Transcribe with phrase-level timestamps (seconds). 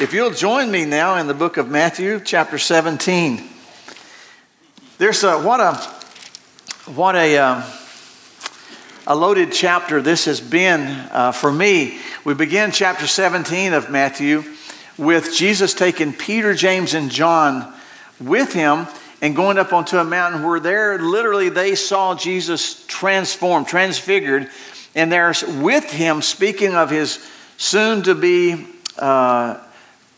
[0.00, 3.48] If you'll join me now in the book of Matthew, chapter 17.
[4.98, 5.76] There's a, what a,
[6.90, 7.62] what a, um,
[9.06, 10.80] a loaded chapter this has been
[11.12, 12.00] uh, for me.
[12.24, 14.42] We begin chapter 17 of Matthew
[14.98, 17.72] with Jesus taking Peter, James, and John
[18.20, 18.88] with him
[19.22, 24.50] and going up onto a mountain where there literally they saw Jesus transformed, transfigured,
[24.96, 27.24] and they're with him speaking of his
[27.58, 28.66] soon to be.
[28.98, 29.60] Uh,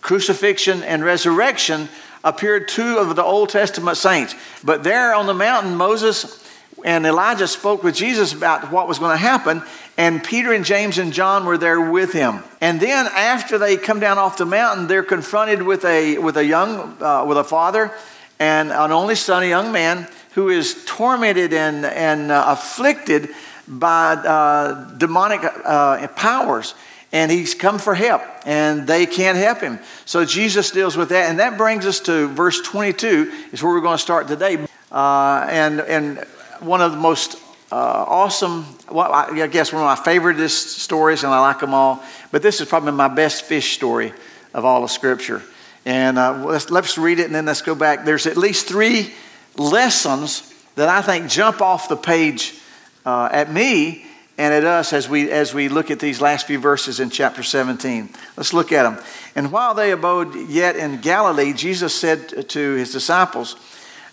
[0.06, 1.88] crucifixion and resurrection
[2.22, 4.36] appeared two of the Old Testament saints.
[4.62, 6.44] But there on the mountain, Moses
[6.84, 9.64] and Elijah spoke with Jesus about what was going to happen,
[9.98, 12.44] and Peter and James and John were there with him.
[12.60, 16.44] And then after they come down off the mountain, they're confronted with a with a
[16.44, 17.90] young uh, with a father
[18.38, 23.30] and an only son, a young man who is tormented and and uh, afflicted
[23.66, 26.76] by uh, demonic uh, powers
[27.16, 29.78] and he's come for help, and they can't help him.
[30.04, 33.80] So Jesus deals with that, and that brings us to verse 22, is where we're
[33.80, 34.66] going to start today.
[34.92, 36.18] Uh, and, and
[36.60, 37.36] one of the most
[37.72, 42.04] uh, awesome, well, I guess one of my favorite stories, and I like them all,
[42.32, 44.12] but this is probably my best fish story
[44.52, 45.42] of all of Scripture.
[45.86, 48.04] And uh, let's, let's read it, and then let's go back.
[48.04, 49.14] There's at least three
[49.56, 52.60] lessons that I think jump off the page
[53.06, 54.05] uh, at me
[54.38, 57.42] and at us as we, as we look at these last few verses in chapter
[57.42, 58.10] 17.
[58.36, 59.02] Let's look at them.
[59.34, 63.56] And while they abode yet in Galilee, Jesus said to his disciples,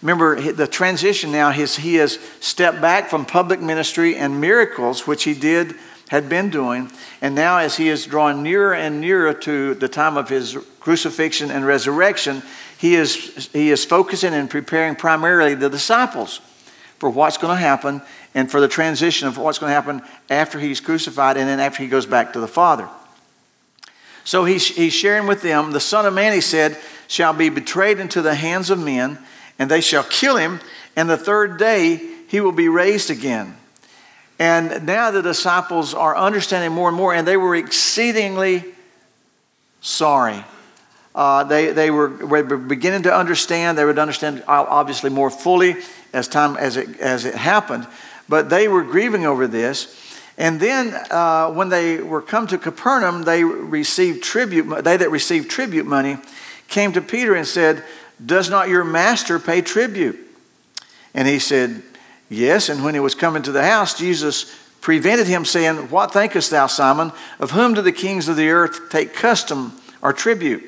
[0.02, 5.34] Remember the transition now, he has stepped back from public ministry and miracles, which he
[5.34, 5.76] did,
[6.10, 6.92] had been doing.
[7.22, 11.52] And now, as he is drawing nearer and nearer to the time of his crucifixion
[11.52, 12.44] and resurrection,
[12.78, 16.42] he is, he is focusing and preparing primarily the disciples
[17.04, 18.02] for what's going to happen
[18.34, 21.84] and for the transition of what's going to happen after he's crucified and then after
[21.84, 22.88] he goes back to the Father.
[24.24, 26.78] So he's, he's sharing with them, the Son of Man, he said,
[27.10, 29.20] shall be betrayed into the hands of men,
[29.60, 30.62] and they shall kill him,
[30.96, 33.58] and the third day he will be raised again.
[34.40, 38.64] And now the disciples are understanding more and more, and they were exceedingly
[39.82, 40.42] sorry.
[41.14, 43.78] Uh, they, they were, were beginning to understand.
[43.78, 45.76] They would understand obviously more fully
[46.14, 47.88] as time as it, as it happened.
[48.30, 50.00] But they were grieving over this.
[50.38, 54.84] And then uh, when they were come to Capernaum, they received tribute.
[54.84, 56.18] They that received tribute money
[56.68, 57.84] came to Peter and said,
[58.24, 60.18] "Does not your master pay tribute?"
[61.14, 61.84] And he said,
[62.30, 66.50] "Yes." And when he was coming to the house, Jesus prevented him, saying, "What thinkest
[66.50, 67.12] thou, Simon?
[67.40, 70.64] Of whom do the kings of the earth take custom or tribute?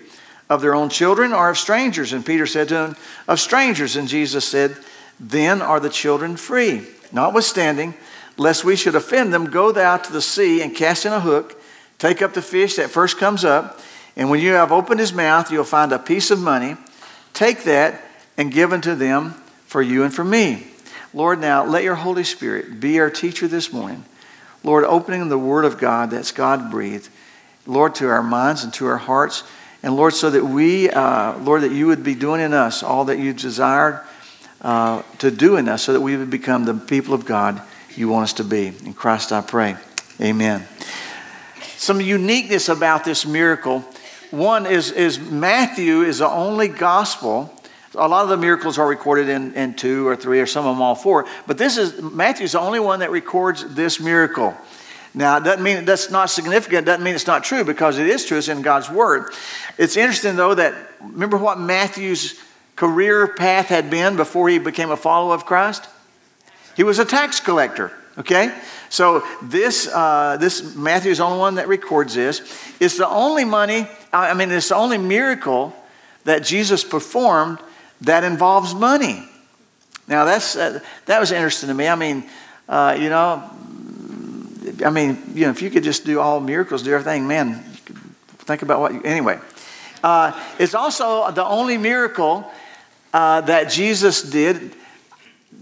[0.47, 2.95] Of their own children or of strangers?" And Peter said to him,
[3.27, 4.77] "Of strangers." And Jesus said,
[5.19, 7.93] "Then are the children free." Notwithstanding,
[8.37, 11.61] lest we should offend them, go thou to the sea and cast in a hook,
[11.99, 13.79] take up the fish that first comes up,
[14.15, 16.77] and when you have opened his mouth, you'll find a piece of money.
[17.33, 18.01] Take that
[18.37, 19.31] and give unto them
[19.65, 20.67] for you and for me.
[21.13, 24.03] Lord, now let your Holy Spirit be our teacher this morning.
[24.63, 27.09] Lord, opening the Word of God that's God breathed,
[27.65, 29.43] Lord, to our minds and to our hearts.
[29.83, 33.05] And Lord, so that we, uh, Lord, that you would be doing in us all
[33.05, 34.01] that you desired
[34.65, 37.61] uh, to do in us so that we would become the people of God
[37.95, 38.73] you want us to be.
[38.83, 39.75] In Christ I pray.
[40.19, 40.65] Amen.
[41.77, 43.85] Some uniqueness about this miracle.
[44.31, 47.53] One is, is Matthew is the only gospel.
[47.93, 50.75] A lot of the miracles are recorded in, in two or three, or some of
[50.75, 51.27] them all four.
[51.45, 54.55] But this is Matthew's the only one that records this miracle.
[55.13, 56.79] Now, it doesn't mean that's not significant.
[56.79, 58.39] It doesn't mean it's not true because it is true.
[58.39, 59.31] It's in God's Word.
[59.77, 62.41] It's interesting, though, that remember what Matthew's
[62.75, 65.87] career path had been before he became a follower of Christ?
[66.75, 67.91] He was a tax collector.
[68.17, 68.57] Okay,
[68.89, 72.39] so this uh, this Matthew's the only one that records this.
[72.79, 73.87] It's the only money.
[74.13, 75.75] I mean, it's the only miracle
[76.23, 77.59] that Jesus performed
[78.01, 79.27] that involves money.
[80.07, 81.89] Now that's uh, that was interesting to me.
[81.89, 82.23] I mean,
[82.69, 83.43] uh, you know,
[84.85, 87.55] I mean, you know, if you could just do all miracles, do everything, man.
[88.45, 88.93] Think about what.
[88.93, 89.39] You, anyway,
[90.03, 92.49] uh, it's also the only miracle
[93.15, 94.75] uh, that Jesus did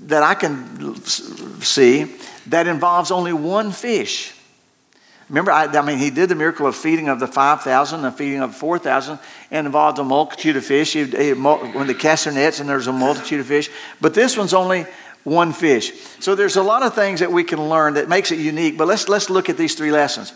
[0.07, 2.11] that I can see
[2.47, 4.33] that involves only one fish.
[5.29, 8.41] Remember, I, I, mean, he did the miracle of feeding of the 5,000, the feeding
[8.41, 9.19] of 4,000,
[9.51, 10.93] and involved a multitude of fish.
[10.93, 13.69] He, he, when they cast their nets, and there's a multitude of fish.
[14.01, 14.87] But this one's only
[15.23, 15.93] one fish.
[16.21, 18.79] So there's a lot of things that we can learn that makes it unique.
[18.79, 20.33] But let's, let's look at these three lessons.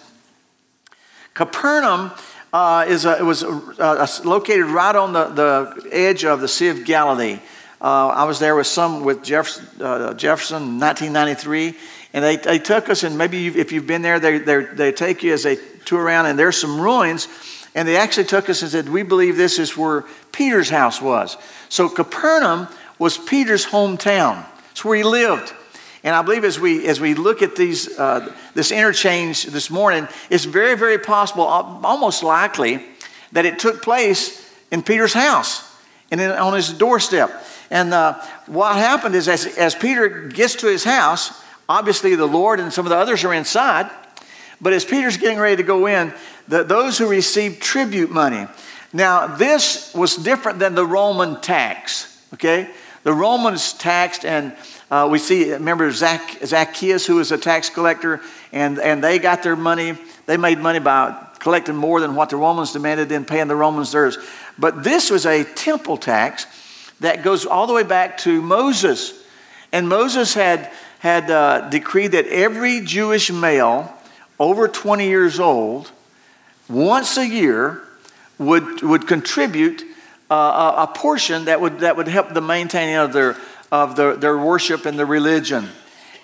[1.33, 2.11] Capernaum
[2.53, 6.69] uh, is a, it was uh, located right on the, the edge of the Sea
[6.69, 7.39] of Galilee.
[7.79, 11.75] Uh, I was there with some with Jefferson, uh, Jefferson in 1993,
[12.13, 15.21] and they, they took us, and maybe you've, if you've been there, they, they take
[15.21, 17.27] you as they tour around, and there's some ruins,
[17.73, 21.38] And they actually took us and said, We believe this is where Peter's house was.
[21.69, 22.67] So Capernaum
[22.99, 24.45] was Peter's hometown.
[24.71, 25.53] It's where he lived.
[26.07, 30.07] And I believe as we, as we look at these, uh, this interchange this morning,
[30.30, 32.81] it's very, very possible, almost likely,
[33.33, 35.69] that it took place in Peter's house
[36.09, 37.30] and in, on his doorstep.
[37.69, 38.13] And uh,
[38.45, 42.86] what happened is, as, as Peter gets to his house, obviously the Lord and some
[42.86, 43.92] of the others are inside.
[44.62, 46.13] But as Peter's getting ready to go in,
[46.48, 48.48] the, those who received tribute money.
[48.94, 52.69] Now, this was different than the Roman tax, okay?
[53.04, 54.56] The Romans taxed, and
[54.89, 58.21] uh, we see, remember Zac, Zacchaeus, who was a tax collector,
[58.53, 59.97] and, and they got their money.
[60.25, 63.91] They made money by collecting more than what the Romans demanded, then paying the Romans
[63.91, 64.17] theirs.
[64.57, 66.47] But this was a temple tax
[67.01, 69.23] that goes all the way back to Moses.
[69.71, 73.93] And Moses had, had uh, decreed that every Jewish male
[74.39, 75.91] over 20 years old,
[76.69, 77.81] once a year,
[78.37, 79.83] would, would contribute
[80.29, 83.37] uh, a, a, portion that would, that would help the maintaining of their,
[83.71, 85.69] of their, their worship and their religion.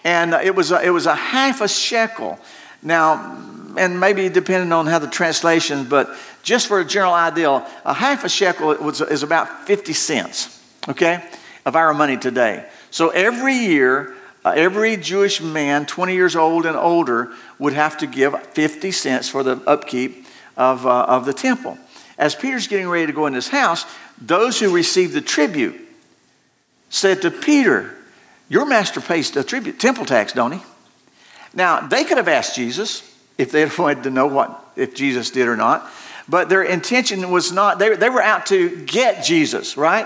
[0.03, 2.39] And it was, a, it was a half a shekel.
[2.81, 3.37] Now,
[3.77, 8.23] and maybe depending on how the translation, but just for a general idea, a half
[8.23, 11.23] a shekel was, is about 50 cents, okay,
[11.65, 12.65] of our money today.
[12.91, 14.13] So every year,
[14.45, 19.29] uh, every Jewish man 20 years old and older would have to give 50 cents
[19.29, 20.25] for the upkeep
[20.57, 21.77] of, uh, of the temple.
[22.17, 23.85] As Peter's getting ready to go in his house,
[24.21, 25.82] those who received the tribute
[26.93, 27.95] said to Peter,
[28.49, 30.59] Your master pays the tribute, temple tax, don't he?
[31.53, 33.01] Now, they could have asked Jesus
[33.37, 35.89] if they had wanted to know what if Jesus did or not,
[36.29, 40.05] but their intention was not, they, they were out to get Jesus, right?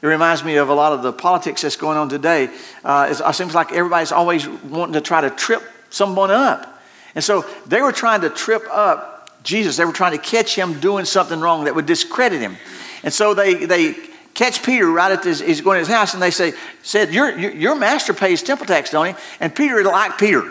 [0.00, 2.50] It reminds me of a lot of the politics that's going on today.
[2.84, 6.80] Uh, it seems like everybody's always wanting to try to trip someone up.
[7.16, 9.76] And so they were trying to trip up Jesus.
[9.76, 12.56] They were trying to catch him doing something wrong that would discredit him.
[13.02, 13.96] And so they, they
[14.38, 16.52] catch Peter right at this, he's going to his house, and they say,
[16.82, 19.14] said, your, your, your master pays temple tax, don't he?
[19.40, 20.48] And Peter like Peter.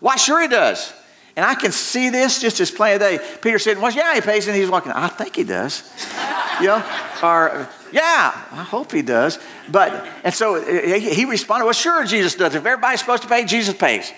[0.00, 0.92] Why, sure he does.
[1.36, 3.36] And I can see this just as plain as day.
[3.40, 4.48] Peter said, Well, yeah, he pays.
[4.48, 5.88] And he's walking, I think he does.
[6.60, 6.84] you know?
[7.22, 9.38] Or, yeah, I hope he does.
[9.70, 12.56] But, and so he responded, Well, sure, Jesus does.
[12.56, 14.12] If everybody's supposed to pay, Jesus pays.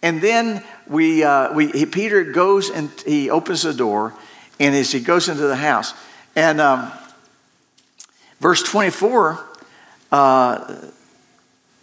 [0.00, 4.14] And then we, uh, we he, Peter goes and he opens the door,
[4.60, 5.92] and as he goes into the house,
[6.36, 6.92] and um,
[8.40, 9.44] verse 24,
[10.12, 10.90] uh,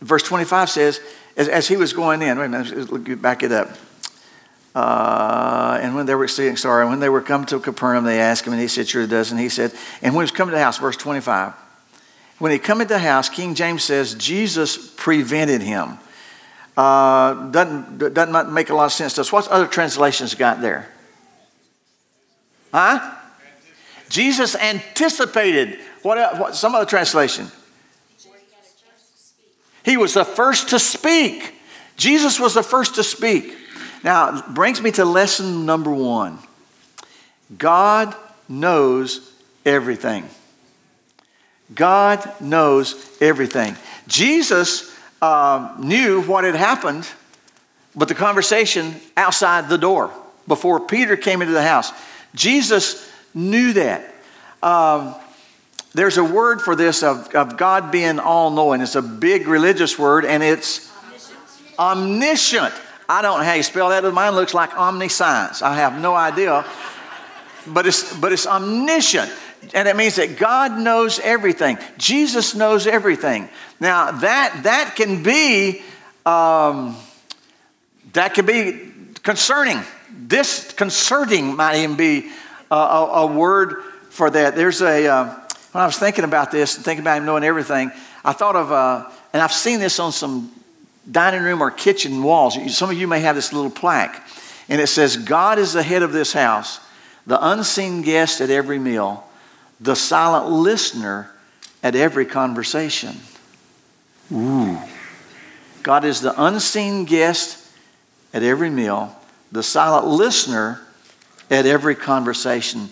[0.02, 1.00] verse 25 says,
[1.36, 3.70] as, as, he was going in, wait a minute, back it up.
[4.76, 8.46] Uh, and when they were seeing, sorry, when they were come to Capernaum, they asked
[8.46, 9.32] him, and he said, Sure, does.
[9.32, 9.72] And he said,
[10.02, 11.54] and when he was coming to the house, verse 25,
[12.40, 16.00] when he come into the house, King James says, Jesus prevented him.
[16.76, 19.32] Uh, doesn't, doesn't make a lot of sense to us.
[19.32, 20.90] What's other translations got there?
[22.74, 23.16] Huh?
[24.10, 25.80] Jesus anticipated.
[26.04, 27.48] What, what some other translation?
[29.84, 31.56] He was the first to speak.
[31.98, 33.58] Jesus was the first to speak.
[34.04, 36.40] Now, brings me to lesson number one
[37.58, 38.16] God
[38.48, 39.32] knows
[39.66, 40.28] everything.
[41.74, 43.76] God knows everything.
[44.08, 47.08] Jesus uh, knew what had happened,
[47.96, 50.12] but the conversation outside the door
[50.48, 51.92] before Peter came into the house.
[52.36, 54.14] Jesus knew that.
[54.62, 55.16] Um,
[55.94, 58.82] there's a word for this of, of God being all knowing.
[58.82, 60.92] It's a big religious word, and it's
[61.78, 61.80] omniscient.
[61.80, 62.74] omniscient.
[63.08, 64.04] I don't know how you spell that.
[64.12, 65.62] Mine looks like omniscience.
[65.62, 66.66] I have no idea.
[67.68, 69.32] But it's, but it's omniscient.
[69.74, 71.78] And it means that God knows everything.
[71.98, 73.48] Jesus knows everything.
[73.80, 75.82] Now, that, that can be,
[76.26, 76.98] um,
[78.14, 79.80] that can be concerning.
[80.28, 82.32] Disconcerting might even be
[82.72, 84.56] a, a, a word for that.
[84.56, 85.43] There's a, uh,
[85.74, 87.92] when I was thinking about this and thinking about him knowing everything,
[88.24, 90.52] I thought of, uh, and I've seen this on some
[91.12, 92.58] dining room or kitchen walls.
[92.78, 94.26] Some of you may have this little plaque,
[94.70, 96.80] and it says, God is the head of this house,
[97.26, 99.28] the unseen guest at every meal,
[99.82, 101.32] the silent listener
[101.82, 103.16] at every conversation.
[104.32, 104.78] Ooh.
[105.82, 107.68] God is the unseen guest
[108.32, 109.16] at every meal,
[109.52, 110.82] the silent listener
[111.50, 112.90] at every conversation.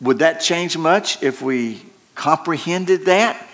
[0.00, 1.80] Would that change much if we
[2.14, 3.48] comprehended that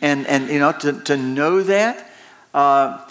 [0.00, 2.10] and, and you know, to, to know that?
[2.54, 3.06] Uh,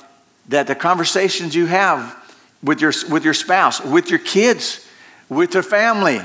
[0.49, 2.15] that the conversations you have
[2.63, 4.87] with your, with your spouse, with your kids,
[5.29, 6.19] with your family,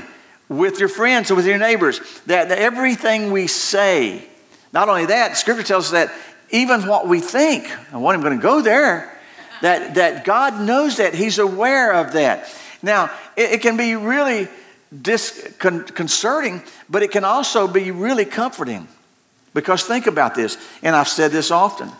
[0.49, 4.27] with your friends, with your neighbors, that, that everything we say,
[4.73, 6.13] not only that, Scripture tells us that
[6.51, 9.17] even what we think, I him going to go there,
[9.61, 11.13] that, that God knows that.
[11.13, 12.53] He's aware of that.
[12.81, 14.47] Now, it, it can be really
[14.99, 18.87] disconcerting, but it can also be really comforting.
[19.53, 21.91] Because think about this, and I've said this often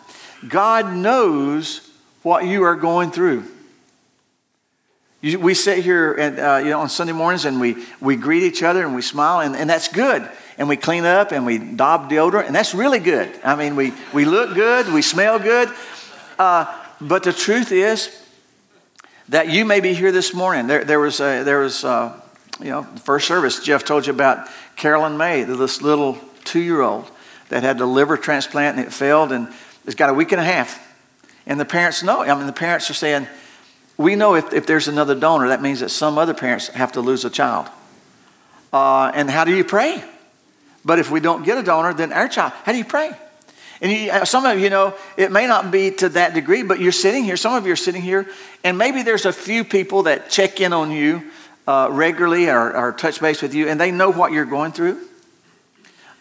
[0.48, 1.90] God knows
[2.24, 3.46] what you are going through.
[5.22, 8.42] You, we sit here and, uh, you know, on Sunday mornings and we, we greet
[8.42, 10.28] each other and we smile, and, and that's good.
[10.58, 13.32] And we clean up and we daub deodorant, and that's really good.
[13.44, 15.70] I mean, we, we look good, we smell good.
[16.40, 16.66] Uh,
[17.00, 18.18] but the truth is
[19.30, 20.68] that you may be here this morning.
[20.68, 22.21] There, there was, a, there was a,
[22.60, 26.81] you know, the first service, Jeff told you about Carolyn May, this little two year
[26.81, 27.10] old
[27.50, 29.48] that had the liver transplant and it failed and
[29.86, 30.79] it's got a week and a half.
[31.46, 32.22] And the parents know.
[32.22, 33.27] I mean, the parents are saying,
[33.98, 37.01] we know if, if there's another donor, that means that some other parents have to
[37.01, 37.67] lose a child.
[38.72, 40.03] Uh, and how do you pray?
[40.86, 43.12] But if we don't get a donor, then our child, how do you pray?
[43.81, 46.79] And you, uh, some of you know, it may not be to that degree, but
[46.79, 48.27] you're sitting here, some of you are sitting here,
[48.63, 51.24] and maybe there's a few people that check in on you
[51.68, 55.00] uh, regularly or, or, touch base with you, and they know what you're going through.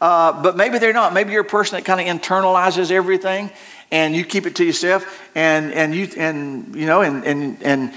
[0.00, 1.12] Uh, but maybe they're not.
[1.12, 3.50] Maybe you're a person that kind of internalizes everything,
[3.90, 5.04] and you keep it to yourself,
[5.34, 7.94] and and you and you know, and and and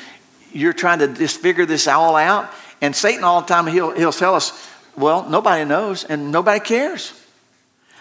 [0.51, 2.49] you're trying to just figure this all out.
[2.81, 4.51] And Satan all the time he'll he'll tell us,
[4.97, 7.19] well, nobody knows and nobody cares.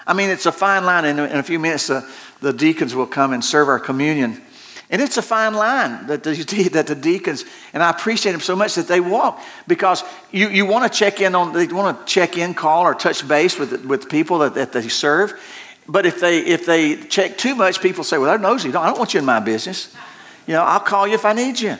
[0.06, 1.04] I mean, it's a fine line.
[1.04, 2.08] In, in a few minutes, the,
[2.40, 4.42] the deacons will come and serve our communion.
[4.92, 6.34] And it's a fine line that the,
[6.72, 10.66] that the deacons, and I appreciate them so much that they walk because you, you
[10.66, 13.86] want to check in on, they want to check in, call, or touch base with,
[13.86, 15.32] with people that, that they serve.
[15.88, 18.68] But if they, if they check too much, people say, well, they're nosy.
[18.68, 19.96] I don't want you in my business.
[20.46, 21.78] You know, I'll call you if I need you.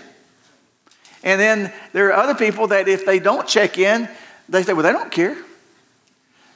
[1.23, 4.09] And then there are other people that if they don't check in,
[4.49, 5.37] they say, well, they don't care.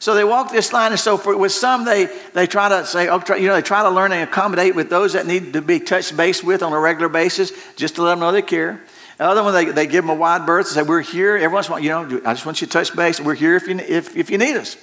[0.06, 3.06] So they walk this line, and so for, with some, they, they try to say,
[3.06, 6.16] you know, they try to learn and accommodate with those that need to be touched
[6.16, 8.80] base with on a regular basis, just to let them know they care.
[9.18, 11.34] The other one, they, they give them a wide berth and say, we're here.
[11.34, 13.20] Everyone's, while you know, I just want you to touch base.
[13.20, 14.76] We're here if you, if, if you need us.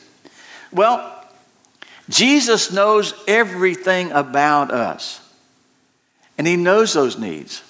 [0.73, 1.25] Well,
[2.09, 5.21] Jesus knows everything about us,
[6.37, 7.63] and He knows those needs.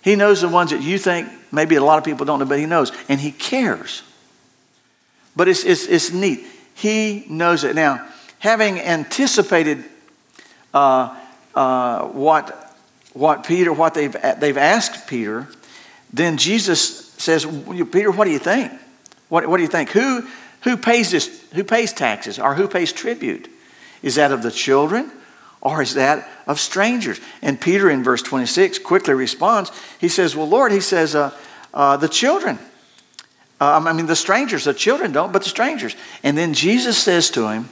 [0.00, 2.60] He knows the ones that you think maybe a lot of people don't know, but
[2.60, 4.04] He knows, and He cares.
[5.34, 6.46] But it's, it's, it's neat.
[6.74, 7.74] He knows it.
[7.74, 8.06] Now,
[8.38, 9.84] having anticipated
[10.72, 11.16] uh,
[11.54, 12.76] uh, what,
[13.12, 15.48] what Peter, what they've, they've asked Peter,
[16.12, 17.46] then Jesus says,
[17.90, 18.72] Peter, what do you think?
[19.28, 19.90] What, what do you think?
[19.90, 20.26] Who,
[20.62, 21.44] who pays this?
[21.52, 23.48] Who pays taxes or who pays tribute?
[24.02, 25.10] Is that of the children
[25.60, 27.20] or is that of strangers?
[27.40, 29.70] And Peter in verse 26 quickly responds.
[30.00, 31.30] He says, Well, Lord, he says, uh,
[31.72, 32.58] uh, the children.
[33.64, 35.96] Um, I mean, the strangers, the children don't, but the strangers.
[36.22, 37.68] And then Jesus says to him,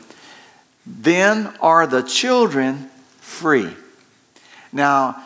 [0.87, 3.69] Then are the children free.
[4.73, 5.23] Now,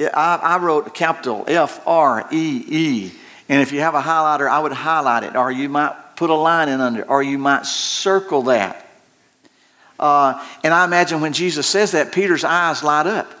[0.00, 3.12] I, I wrote capital F R E E.
[3.48, 6.34] And if you have a highlighter, I would highlight it, or you might put a
[6.34, 8.84] line in under, or you might circle that.
[9.98, 13.32] Uh, and I imagine when Jesus says that, Peter's eyes light up.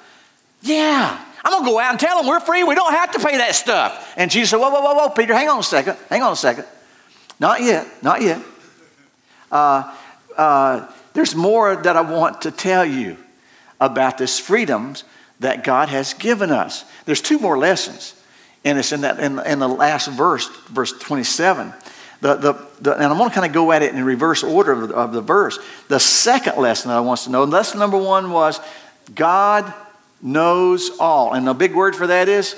[0.62, 2.64] Yeah, I'm going to go out and tell them we're free.
[2.64, 4.14] We don't have to pay that stuff.
[4.16, 5.96] And Jesus said, Whoa, whoa, whoa, whoa, Peter, hang on a second.
[6.08, 6.64] Hang on a second.
[7.40, 7.86] Not yet.
[8.02, 8.42] Not yet.
[9.50, 9.94] Uh,
[10.36, 13.16] uh, there's more that I want to tell you
[13.80, 15.04] about this freedoms
[15.40, 16.84] that God has given us.
[17.04, 18.14] There's two more lessons.
[18.64, 21.72] And it's in, that, in, in the last verse, verse 27.
[22.20, 24.72] The, the, the, and I'm going to kind of go at it in reverse order
[24.72, 25.58] of the, of the verse.
[25.86, 28.60] The second lesson that I want to know, lesson number one was
[29.14, 29.72] God
[30.20, 31.32] knows all.
[31.32, 32.54] And the big word for that is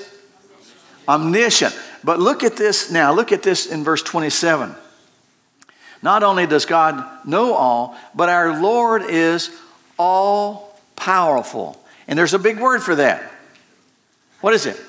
[1.07, 1.77] omniscient.
[2.03, 3.13] But look at this now.
[3.13, 4.75] Look at this in verse 27.
[6.01, 9.51] Not only does God know all, but our Lord is
[9.99, 11.81] all powerful.
[12.07, 13.31] And there's a big word for that.
[14.41, 14.79] What is it?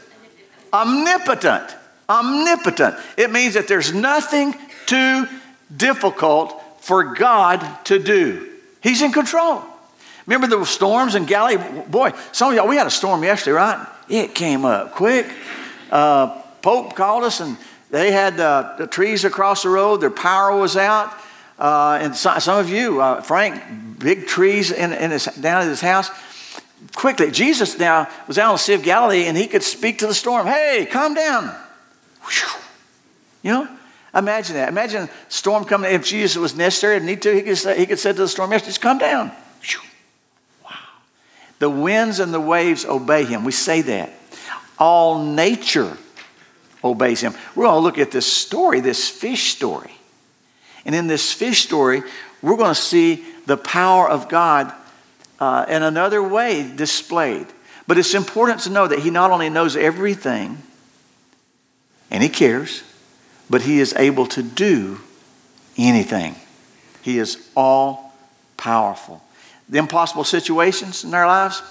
[0.72, 1.76] Omnipotent.
[2.08, 2.96] Omnipotent.
[3.18, 4.54] It means that there's nothing
[4.86, 5.28] too
[5.74, 8.48] difficult for God to do.
[8.82, 9.62] He's in control.
[10.26, 11.82] Remember the storms in Galilee?
[11.88, 13.86] Boy, some of y'all, we had a storm yesterday, right?
[14.08, 15.26] It came up quick.
[15.90, 17.56] Uh, Pope called us and
[17.90, 21.12] they had uh, the trees across the road, their power was out.
[21.58, 23.62] Uh, and so, some of you, uh, Frank,
[23.98, 26.10] big trees in, in his, down at his house.
[26.94, 30.06] Quickly, Jesus now was out on the Sea of Galilee and he could speak to
[30.06, 30.46] the storm.
[30.46, 31.54] Hey, calm down.
[33.42, 33.68] You know,
[34.14, 34.68] imagine that.
[34.68, 35.92] Imagine a storm coming.
[35.92, 38.28] If Jesus was necessary and need to, he could say, he could say to the
[38.28, 39.32] storm, just calm down.
[41.62, 43.44] The winds and the waves obey him.
[43.44, 44.10] We say that.
[44.80, 45.96] All nature
[46.82, 47.34] obeys him.
[47.54, 49.92] We're going to look at this story, this fish story.
[50.84, 52.02] And in this fish story,
[52.42, 54.72] we're going to see the power of God
[55.38, 57.46] uh, in another way displayed.
[57.86, 60.58] But it's important to know that he not only knows everything,
[62.10, 62.82] and he cares,
[63.48, 64.98] but He is able to do
[65.76, 66.34] anything.
[67.02, 68.14] He is all
[68.56, 69.22] powerful.
[69.68, 71.62] The impossible situations in our lives,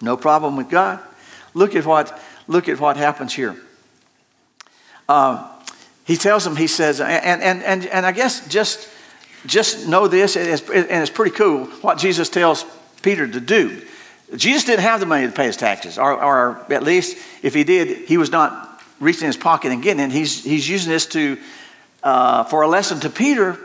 [0.00, 1.00] no problem with God.
[1.54, 3.56] Look at what, look at what happens here.
[5.08, 5.48] Uh,
[6.04, 8.88] he tells them, he says, and, and, and, and I guess just,
[9.46, 12.64] just know this, and it's, and it's pretty cool what Jesus tells
[13.02, 13.82] Peter to do.
[14.34, 17.64] Jesus didn't have the money to pay his taxes, or, or at least if he
[17.64, 20.10] did, he was not reaching his pocket and getting it.
[20.10, 21.38] He's, he's using this to,
[22.02, 23.58] uh, for a lesson to Peter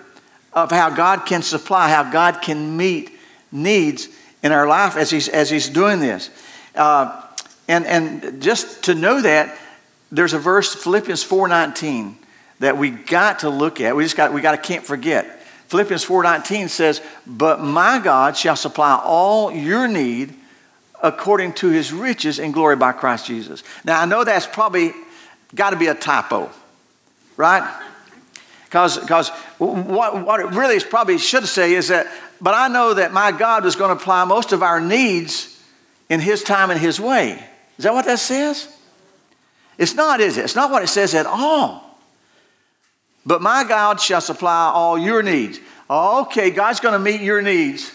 [0.53, 3.11] of how God can supply, how God can meet
[3.51, 4.07] needs
[4.43, 6.29] in our life as he's, as he's doing this.
[6.75, 7.21] Uh,
[7.67, 9.57] and, and just to know that,
[10.11, 12.15] there's a verse, Philippians 4.19,
[12.59, 13.95] that we got to look at.
[13.95, 15.41] We just got, we got to can't forget.
[15.67, 20.33] Philippians 4.19 says, But my God shall supply all your need
[21.01, 23.63] according to his riches in glory by Christ Jesus.
[23.83, 24.91] Now, I know that's probably
[25.55, 26.49] got to be a typo,
[27.37, 27.81] right?
[28.71, 32.07] Because what, what it really probably should say is that,
[32.39, 35.61] but I know that my God is going to apply most of our needs
[36.09, 37.45] in His time and His way.
[37.77, 38.73] Is that what that says?
[39.77, 40.45] It's not, is it?
[40.45, 41.99] It's not what it says at all.
[43.25, 45.59] But my God shall supply all your needs.
[45.89, 47.91] Okay, God's going to meet your needs.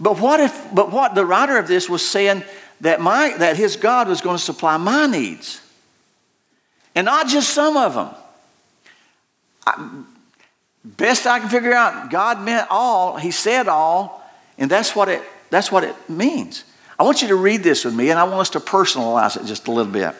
[0.00, 2.42] But what if, but what the writer of this was saying
[2.80, 5.60] that my, that his God was going to supply my needs.
[6.96, 8.10] And not just some of them.
[9.66, 9.90] I,
[10.84, 13.16] best I can figure out, God meant all.
[13.16, 14.22] He said all,
[14.58, 16.64] and that's what it that's what it means.
[16.98, 19.46] I want you to read this with me, and I want us to personalize it
[19.46, 20.14] just a little bit.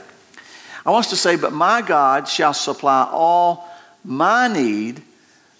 [0.86, 3.68] I want us to say, "But my God shall supply all
[4.04, 5.02] my need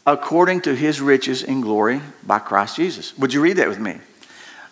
[0.07, 3.99] according to His riches in glory by Christ Jesus." Would you read that with me?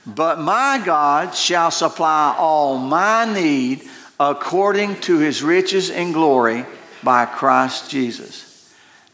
[0.07, 3.89] But my God shall supply all my need
[4.19, 6.67] according to His riches in glory
[7.03, 8.52] by Christ Jesus.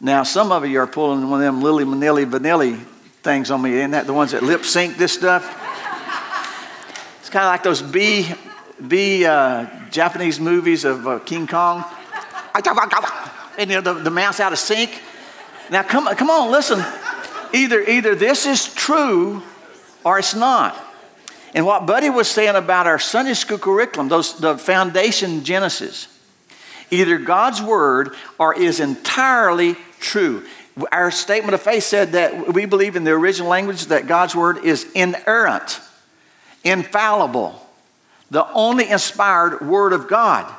[0.01, 2.81] Now, some of you are pulling one of them Lily Manilli Vanilli
[3.21, 3.73] things on me.
[3.73, 5.43] Isn't that the ones that lip sync this stuff?
[7.19, 8.25] it's kind of like those B,
[8.87, 11.83] B uh, Japanese movies of uh, King Kong.
[12.55, 15.01] And you know, the, the mouse out of sync.
[15.69, 16.81] Now, come, come on, listen.
[17.53, 19.43] Either, either this is true
[20.05, 20.81] or it's not.
[21.53, 26.07] And what Buddy was saying about our Sunday school curriculum, those, the foundation Genesis,
[26.89, 30.45] either God's word or is entirely true.
[30.91, 34.63] Our statement of faith said that we believe in the original language that God's word
[34.63, 35.81] is inerrant,
[36.63, 37.65] infallible,
[38.31, 40.51] the only inspired word of God.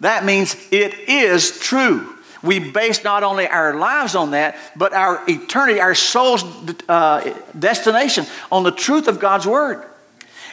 [0.00, 2.14] That means it is true.
[2.42, 6.44] We base not only our lives on that, but our eternity, our soul's
[6.88, 9.84] uh, destination on the truth of God's word.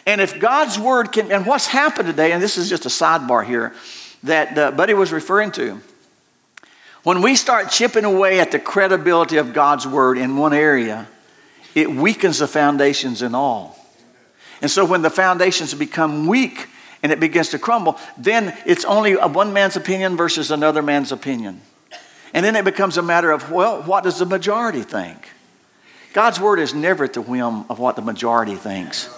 [0.08, 3.45] And if God's word can, and what's happened today, and this is just a sidebar
[3.45, 3.73] here
[4.23, 5.79] that uh, Buddy was referring to.
[7.06, 11.08] When we start chipping away at the credibility of God's word in one area,
[11.76, 13.78] it weakens the foundations in all.
[14.60, 16.68] And so when the foundations become weak
[17.04, 21.62] and it begins to crumble, then it's only one man's opinion versus another man's opinion.
[22.34, 25.30] And then it becomes a matter of, well, what does the majority think?
[26.13, 29.15] God's word is never at the whim of what the majority thinks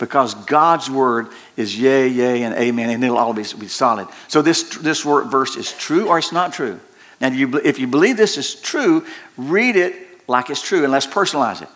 [0.00, 4.08] because God's word is yea, yea, and amen, and it'll always be solid.
[4.26, 6.80] So this, this word, verse is true or it's not true.
[7.22, 9.06] Now, you, if you believe this is true,
[9.36, 11.68] read it like it's true, and let's personalize it.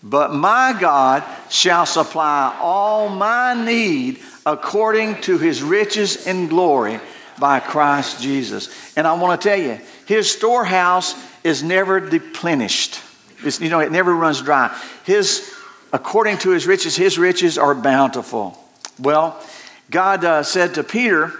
[0.00, 7.00] But my God shall supply all my need according to his riches in glory
[7.36, 8.96] by Christ Jesus.
[8.96, 13.00] And I want to tell you, his storehouse is never deplenished.
[13.42, 14.76] It's, you know, it never runs dry.
[15.04, 15.52] His,
[15.92, 18.56] according to his riches, his riches are bountiful.
[19.00, 19.42] Well,
[19.90, 21.32] God uh, said to Peter,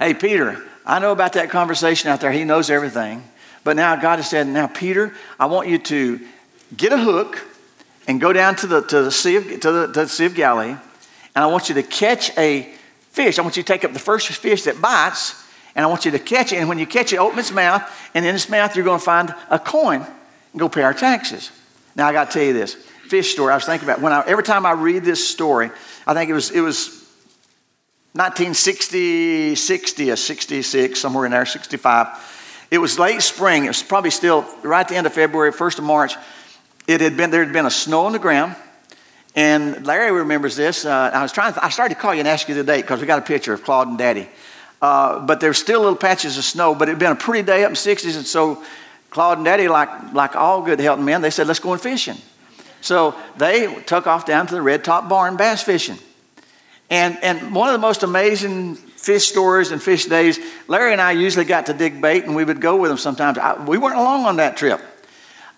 [0.00, 2.30] Hey, Peter, I know about that conversation out there.
[2.30, 3.24] He knows everything.
[3.64, 6.20] But now God has said, Now, Peter, I want you to
[6.76, 7.44] get a hook
[8.06, 10.36] and go down to the, to the, sea, of, to the, to the sea of
[10.36, 12.72] Galilee, and I want you to catch a
[13.10, 13.38] fish.
[13.38, 15.44] I want you to take up the first fish that bites,
[15.74, 16.58] and I want you to catch it.
[16.58, 17.82] And when you catch it, open its mouth,
[18.14, 20.06] and in its mouth, you're going to find a coin
[20.52, 21.50] and go pay our taxes.
[21.96, 23.52] Now, I got to tell you this fish story.
[23.52, 25.70] I was thinking about when I, every time I read this story,
[26.06, 27.05] I think it was, it was
[28.16, 32.66] 1960, 60 or 66, somewhere in there, 65.
[32.70, 33.64] It was late spring.
[33.64, 36.14] It was probably still right at the end of February, 1st of March.
[36.86, 38.56] It had been, there had been a snow on the ground.
[39.34, 40.86] And Larry remembers this.
[40.86, 42.82] Uh, I was trying, to, I started to call you and ask you the date
[42.82, 44.28] because we got a picture of Claude and Daddy.
[44.80, 47.64] Uh, but there's still little patches of snow, but it had been a pretty day
[47.64, 48.16] up in the 60s.
[48.16, 48.64] And so
[49.10, 52.16] Claude and Daddy, like, like all good Helton men, they said, let's go and fishing.
[52.80, 55.98] So they took off down to the Red Top Barn bass fishing.
[56.88, 61.12] And, and one of the most amazing fish stories and fish days, Larry and I
[61.12, 63.38] usually got to dig bait and we would go with them sometimes.
[63.38, 64.80] I, we weren't along on that trip.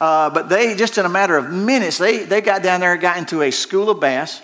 [0.00, 3.00] Uh, but they, just in a matter of minutes, they, they got down there and
[3.00, 4.42] got into a school of bass.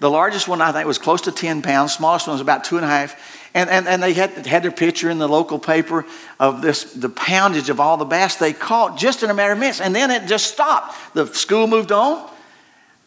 [0.00, 1.94] The largest one, I think, was close to 10 pounds.
[1.94, 3.50] Smallest one was about two and a half.
[3.54, 6.04] And, and, and they had, had their picture in the local paper
[6.38, 9.58] of this, the poundage of all the bass they caught just in a matter of
[9.58, 9.80] minutes.
[9.80, 10.96] And then it just stopped.
[11.14, 12.28] The school moved on.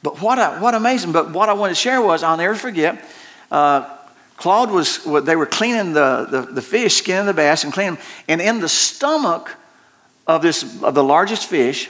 [0.04, 1.12] But what, a, what amazing.
[1.12, 3.04] But what I wanted to share was, I'll never forget,
[3.52, 3.94] uh,
[4.38, 8.04] Claude was, they were cleaning the, the, the fish, skinning the bass and cleaning them.
[8.28, 9.56] And in the stomach
[10.28, 11.90] of, this, of the largest fish,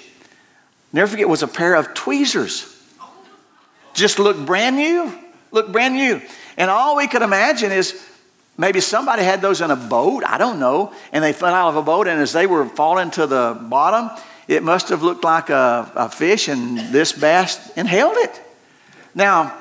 [0.93, 2.73] never forget, was a pair of tweezers.
[3.93, 5.13] Just looked brand new.
[5.51, 6.21] Looked brand new.
[6.55, 8.01] And all we could imagine is
[8.57, 11.75] maybe somebody had those in a boat, I don't know, and they fell out of
[11.75, 14.09] a boat, and as they were falling to the bottom,
[14.47, 18.41] it must have looked like a, a fish, and this bass inhaled it.
[19.13, 19.53] Now,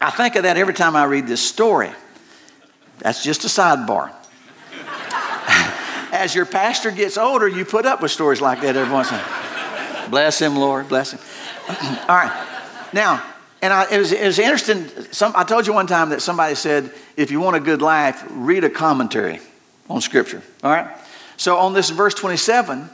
[0.00, 1.90] I think of that every time I read this story.
[2.98, 4.12] That's just a sidebar.
[6.12, 9.16] As your pastor gets older, you put up with stories like that every once in
[9.16, 10.08] a while.
[10.08, 10.88] Bless him, Lord.
[10.88, 11.20] Bless him.
[11.68, 12.46] All right.
[12.92, 13.22] Now,
[13.60, 14.88] and I, it, was, it was interesting.
[15.12, 18.24] Some, I told you one time that somebody said, if you want a good life,
[18.30, 19.40] read a commentary
[19.90, 20.42] on Scripture.
[20.62, 20.96] All right?
[21.36, 22.88] So on this verse 27,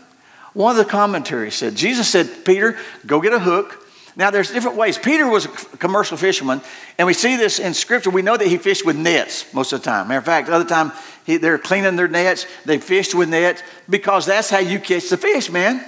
[0.55, 3.81] one of the commentaries said, Jesus said, Peter, go get a hook.
[4.17, 4.97] Now, there's different ways.
[4.97, 6.61] Peter was a commercial fisherman,
[6.99, 8.11] and we see this in Scripture.
[8.11, 10.07] We know that he fished with nets most of the time.
[10.07, 10.93] Matter of fact, other time
[11.27, 15.17] he, they're cleaning their nets, they fished with nets because that's how you catch the
[15.17, 15.85] fish, man.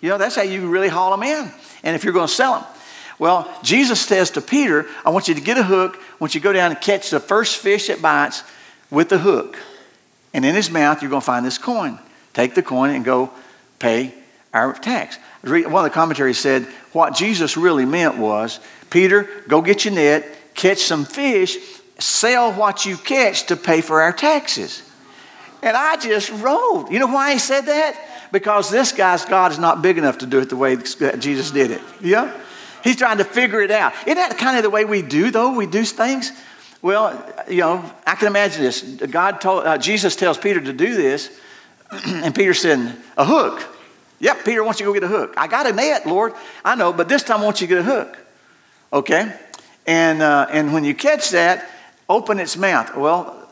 [0.00, 1.52] You know, that's how you really haul them in.
[1.84, 2.64] And if you're going to sell them.
[3.20, 5.96] Well, Jesus says to Peter, I want you to get a hook.
[5.96, 8.42] I want you to go down and catch the first fish that bites
[8.90, 9.56] with the hook.
[10.34, 11.98] And in his mouth, you're going to find this coin.
[12.32, 13.30] Take the coin and go
[13.78, 14.14] pay
[14.52, 15.18] our tax.
[15.42, 18.60] One of the commentaries said what Jesus really meant was
[18.90, 21.58] Peter, go get your net, catch some fish,
[21.98, 24.82] sell what you catch to pay for our taxes.
[25.62, 26.90] And I just rolled.
[26.90, 28.28] You know why he said that?
[28.30, 31.70] Because this guy's God is not big enough to do it the way Jesus did
[31.70, 31.80] it.
[32.00, 32.32] Yeah?
[32.84, 33.92] He's trying to figure it out.
[34.06, 35.54] Isn't that kind of the way we do, though?
[35.54, 36.32] We do things.
[36.80, 38.82] Well, you know, I can imagine this.
[38.82, 41.36] God told uh, Jesus tells Peter to do this,
[42.06, 43.76] and Peter said, "A hook."
[44.20, 45.34] Yep, Peter wants you to go get a hook.
[45.36, 46.32] I got a net, Lord.
[46.64, 48.18] I know, but this time I want you to get a hook.
[48.92, 49.32] Okay?
[49.86, 51.70] And, uh, and when you catch that,
[52.08, 52.96] open its mouth.
[52.96, 53.48] Well,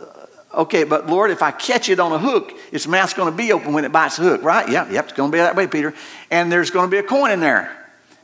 [0.52, 3.36] uh, okay, but Lord, if I catch it on a hook, its mouth's going to
[3.36, 4.68] be open when it bites the hook, right?
[4.68, 5.94] Yep, yep, it's going to be that way, Peter.
[6.30, 7.74] And there's going to be a coin in there.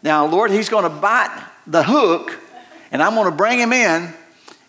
[0.02, 2.38] Now, Lord, he's going to bite the hook,
[2.90, 4.12] and I'm going to bring him in,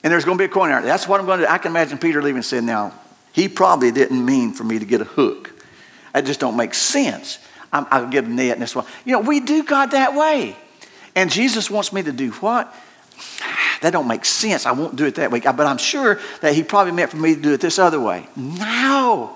[0.03, 0.83] and there's going to be a coin in there.
[0.83, 1.51] That's what I'm going to do.
[1.51, 2.93] I can imagine Peter leaving saying, now,
[3.33, 5.51] he probably didn't mean for me to get a hook.
[6.13, 7.39] That just don't make sense.
[7.73, 8.85] i will get a net and this one.
[9.03, 10.55] You know, we do God that way.
[11.15, 12.73] And Jesus wants me to do what?
[13.81, 14.65] That don't make sense.
[14.65, 15.41] I won't do it that way.
[15.41, 18.25] But I'm sure that he probably meant for me to do it this other way.
[18.37, 19.35] No.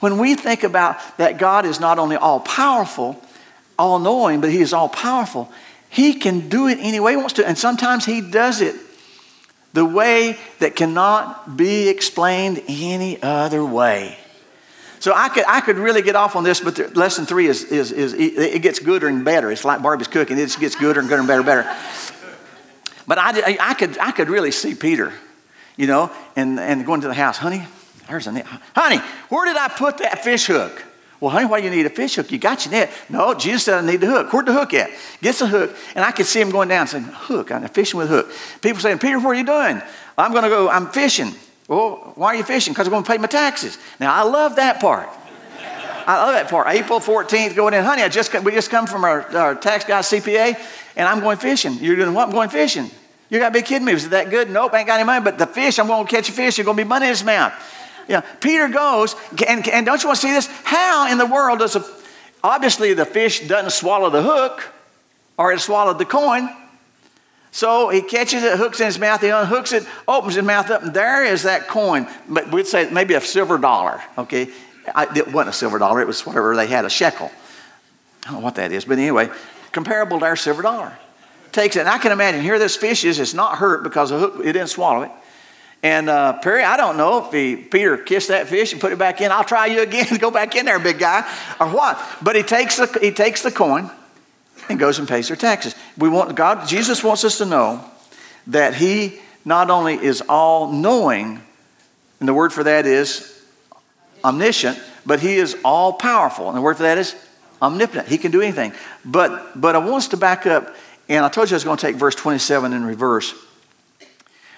[0.00, 3.22] When we think about that God is not only all powerful,
[3.78, 5.52] all knowing, but he is all powerful,
[5.88, 7.46] he can do it any way he wants to.
[7.46, 8.74] And sometimes he does it
[9.72, 14.18] the way that cannot be explained any other way.
[14.98, 17.64] So I could, I could really get off on this, but the, lesson three is,
[17.64, 19.50] is, is it gets gooder and better.
[19.50, 20.36] It's like Barbie's cooking.
[20.36, 21.76] It just gets gooder and gooder and better and better.
[23.06, 25.12] But I, I, could, I could really see Peter,
[25.76, 27.38] you know, and, and going to the house.
[27.38, 27.64] Honey,
[28.08, 28.44] there's a.
[28.74, 28.98] Honey,
[29.30, 30.84] where did I put that fish hook?
[31.20, 32.32] Well, honey, why do you need a fish hook?
[32.32, 32.90] You got your net.
[33.10, 34.32] No, Jesus said I need the hook.
[34.32, 34.90] Where'd the hook at?
[35.20, 38.10] Gets the hook, and I could see him going down saying, Hook, I'm fishing with
[38.10, 38.32] a hook.
[38.62, 39.82] People saying, Peter, what are you doing?
[40.16, 41.34] I'm going to go, I'm fishing.
[41.68, 42.72] Well, why are you fishing?
[42.72, 43.78] Because I'm going to pay my taxes.
[44.00, 45.08] Now, I love that part.
[46.06, 46.66] I love that part.
[46.68, 50.00] April 14th, going in, honey, I just we just come from our, our tax guy
[50.00, 50.58] CPA,
[50.96, 51.74] and I'm going fishing.
[51.74, 52.28] You're doing what?
[52.28, 52.90] I'm going fishing.
[53.28, 53.92] You got to be kidding me.
[53.92, 54.50] Was it that good?
[54.50, 55.22] Nope, ain't got any money.
[55.22, 56.58] But the fish, I'm going to catch a fish.
[56.58, 57.52] You're going to be money in his mouth.
[58.10, 58.22] Yeah.
[58.40, 59.14] Peter goes,
[59.46, 60.48] and, and don't you want to see this?
[60.64, 61.84] How in the world does a,
[62.42, 64.68] obviously the fish doesn't swallow the hook,
[65.38, 66.50] or it swallowed the coin.
[67.52, 70.82] So he catches it, hooks in his mouth, he unhooks it, opens his mouth up,
[70.82, 72.08] and there is that coin.
[72.28, 74.48] But we'd say maybe a silver dollar, okay?
[74.92, 77.30] I, it wasn't a silver dollar, it was whatever they had, a shekel.
[78.24, 79.30] I don't know what that is, but anyway,
[79.70, 80.98] comparable to our silver dollar.
[81.52, 84.18] Takes it, and I can imagine here this fish is, it's not hurt because the
[84.18, 85.12] hook, it didn't swallow it.
[85.82, 88.98] And uh, Perry, I don't know if he, Peter kissed that fish and put it
[88.98, 89.32] back in.
[89.32, 90.16] I'll try you again.
[90.18, 91.20] Go back in there, big guy,
[91.58, 91.98] or what?
[92.22, 93.90] But he takes the, he takes the coin
[94.68, 95.74] and goes and pays their taxes.
[95.98, 97.84] We want God, Jesus wants us to know
[98.48, 101.40] that He not only is all knowing,
[102.20, 103.42] and the word for that is
[104.24, 106.48] omniscient, but He is all powerful.
[106.48, 107.14] And the word for that is
[107.60, 108.08] omnipotent.
[108.08, 108.72] He can do anything.
[109.04, 110.74] But but I want us to back up,
[111.08, 113.34] and I told you I was going to take verse 27 in reverse.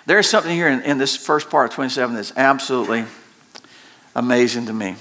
[0.06, 3.04] There's something here in, in this first part of 27 that's absolutely
[4.14, 4.96] amazing to me.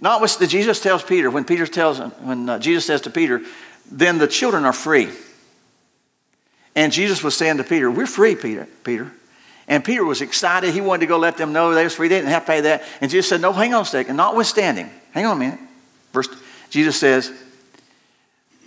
[0.00, 3.40] Not what Jesus tells Peter, when Peter tells when uh, Jesus says to Peter,
[3.90, 5.08] then the children are free.
[6.74, 9.12] And Jesus was saying to Peter, We're free, Peter, Peter.
[9.68, 10.74] And Peter was excited.
[10.74, 12.08] He wanted to go let them know they was free.
[12.08, 12.82] They didn't have to pay that.
[13.00, 14.16] And Jesus said, No, hang on a second.
[14.16, 15.60] Notwithstanding, hang on a minute.
[16.12, 16.28] Verse,
[16.70, 17.30] Jesus says,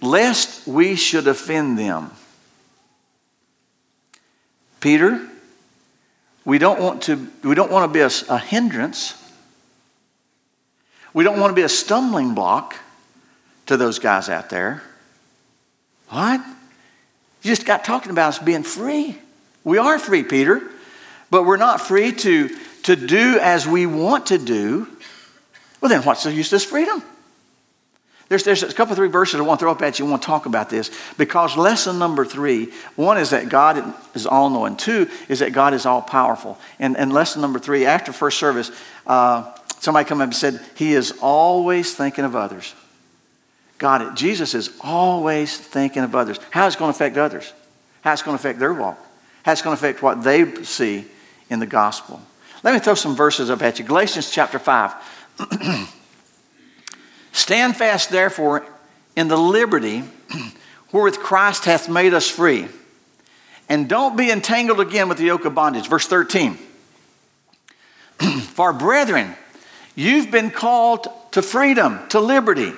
[0.01, 2.11] Lest we should offend them.
[4.85, 5.19] Peter,
[6.45, 9.15] we don't want to, we don't want to be a, a hindrance.
[11.11, 12.75] We don't want to be a stumbling block
[13.65, 14.83] to those guys out there.
[16.09, 16.39] What?
[17.41, 19.17] You just got talking about us being free.
[19.63, 20.61] We are free, Peter,
[21.31, 24.87] but we're not free to, to do as we want to do.
[25.81, 27.01] Well, then what's the use of this freedom?
[28.35, 30.05] There's, there's a couple of three verses I want to throw up at you.
[30.05, 34.25] I want to talk about this because lesson number three one is that God is
[34.25, 36.57] all knowing, two is that God is all powerful.
[36.77, 38.71] And, and lesson number three, after first service,
[39.07, 42.75] uh, somebody come up and said, He is always thinking of others.
[43.77, 46.37] God, it Jesus is always thinking of others.
[46.51, 47.53] How it's going to affect others?
[48.01, 48.99] How it's going to affect their walk?
[49.43, 51.05] How it's going to affect what they see
[51.49, 52.21] in the gospel?
[52.63, 53.85] Let me throw some verses up at you.
[53.85, 55.89] Galatians chapter 5.
[57.35, 58.65] Stand fast, therefore,
[59.17, 60.05] in the liberty
[60.93, 62.69] wherewith Christ hath made us free.
[63.67, 65.89] And don't be entangled again with the yoke of bondage.
[65.89, 66.57] Verse 13.
[68.19, 69.35] For brethren,
[69.95, 72.71] you've been called to freedom, to liberty.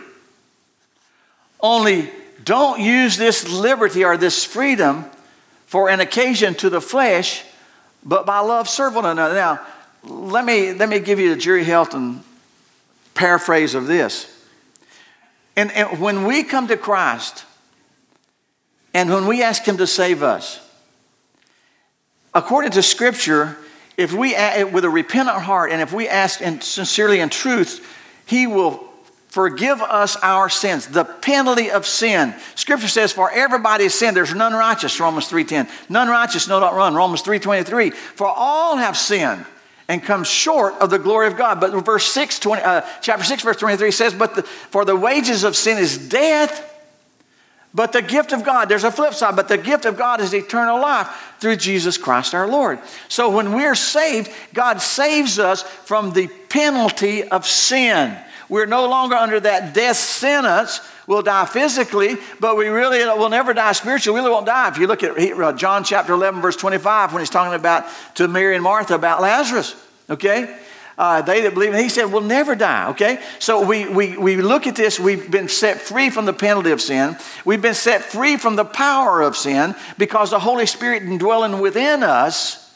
[1.60, 2.10] Only
[2.44, 5.06] don't use this liberty or this freedom
[5.68, 7.44] for an occasion to the flesh,
[8.04, 9.36] but by love serve one another.
[9.36, 9.62] Now,
[10.04, 12.22] let me, let me give you the Jerry Helton
[13.14, 14.34] paraphrase of this.
[15.58, 17.44] And, and when we come to Christ,
[18.94, 20.62] and when we ask Him to save us,
[22.34, 23.58] according to Scripture,
[23.98, 24.36] if we,
[24.72, 27.84] with a repentant heart, and if we ask and sincerely in truth,
[28.28, 28.88] He will
[29.30, 32.36] forgive us our sins the penalty of sin.
[32.56, 36.96] Scripture says for everybody's sin there's none righteous romans 3.10 none righteous no not run
[36.96, 39.46] romans 3.23 for all have sinned
[39.88, 43.44] and come short of the glory of god but verse 6 20, uh, chapter 6
[43.44, 46.74] verse 23 says but the, for the wages of sin is death
[47.78, 50.34] but the gift of God, there's a flip side, but the gift of God is
[50.34, 52.80] eternal life through Jesus Christ our Lord.
[53.08, 58.18] So when we're saved, God saves us from the penalty of sin.
[58.50, 60.80] We're no longer under that death sentence.
[61.08, 64.20] We'll die physically, but we really will never die spiritually.
[64.20, 64.68] We really won't die.
[64.68, 68.28] If you look at uh, John chapter 11, verse 25, when he's talking about to
[68.28, 69.74] Mary and Martha about Lazarus,
[70.10, 70.60] okay?
[70.98, 73.22] Uh, they that believe, and he said, will never die, okay?
[73.40, 76.82] So we, we, we look at this, we've been set free from the penalty of
[76.82, 77.16] sin.
[77.46, 82.04] We've been set free from the power of sin because the Holy Spirit indwelling within
[82.04, 82.76] us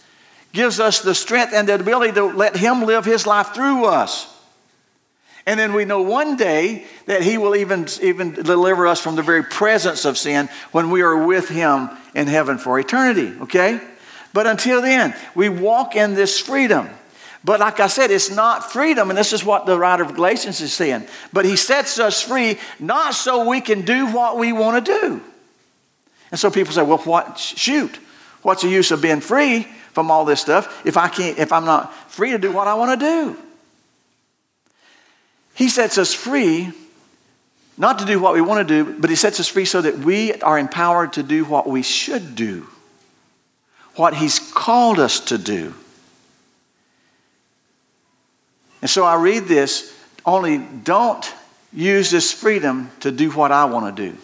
[0.54, 4.40] gives us the strength and the ability to let Him live His life through us.
[5.45, 9.23] And then we know one day that He will even, even deliver us from the
[9.23, 13.80] very presence of sin when we are with Him in heaven for eternity, okay?
[14.34, 16.89] But until then, we walk in this freedom.
[17.43, 20.62] But like I said, it's not freedom, and this is what the writer of Galatians
[20.62, 21.08] is saying.
[21.34, 25.21] But he sets us free not so we can do what we want to do.
[26.30, 27.99] And so people say, well, what, shoot,
[28.43, 31.65] what's the use of being free from all this stuff if I can't, if I'm
[31.65, 33.38] not free to do what I want to do?
[35.54, 36.72] He sets us free
[37.78, 40.00] not to do what we want to do, but He sets us free so that
[40.00, 42.68] we are empowered to do what we should do,
[43.96, 45.74] what He's called us to do.
[48.82, 51.34] And so I read this only don't
[51.74, 54.18] use this freedom to do what I want to do.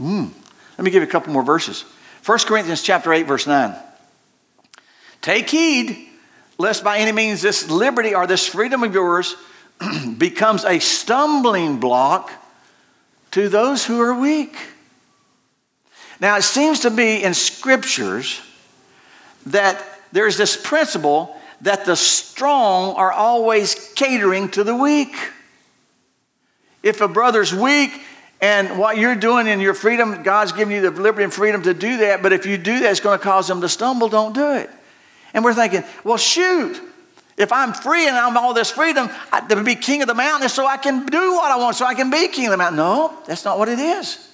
[0.00, 0.30] Mm.
[0.78, 1.84] Let me give you a couple more verses.
[2.24, 3.74] 1 Corinthians chapter 8 verse 9.
[5.22, 6.08] Take heed
[6.58, 9.34] lest by any means this liberty or this freedom of yours
[10.18, 12.30] becomes a stumbling block
[13.32, 14.56] to those who are weak.
[16.20, 18.40] Now, it seems to be in scriptures
[19.46, 25.14] that there's this principle that the strong are always catering to the weak.
[26.82, 28.00] If a brother's weak
[28.40, 31.74] and what you're doing in your freedom, God's giving you the liberty and freedom to
[31.74, 34.34] do that, but if you do that, it's going to cause them to stumble, don't
[34.34, 34.70] do it.
[35.34, 36.80] And we're thinking, well, shoot,
[37.36, 40.48] if I'm free and I'm all this freedom, I, to be king of the mountain
[40.48, 42.78] so I can do what I want, so I can be king of the mountain.
[42.78, 44.26] No, that's not what it is.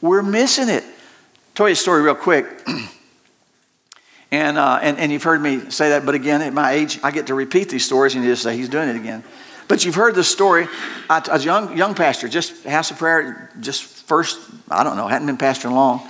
[0.00, 0.84] We're missing it.
[0.84, 2.46] I'll tell you a story real quick.
[4.30, 7.10] and, uh, and, and you've heard me say that, but again, at my age, I
[7.10, 9.24] get to repeat these stories and you just say, he's doing it again.
[9.66, 10.68] But you've heard the story.
[11.08, 14.38] I, a young, young pastor, just house of prayer, just first,
[14.70, 16.08] I don't know, hadn't been pastoring long.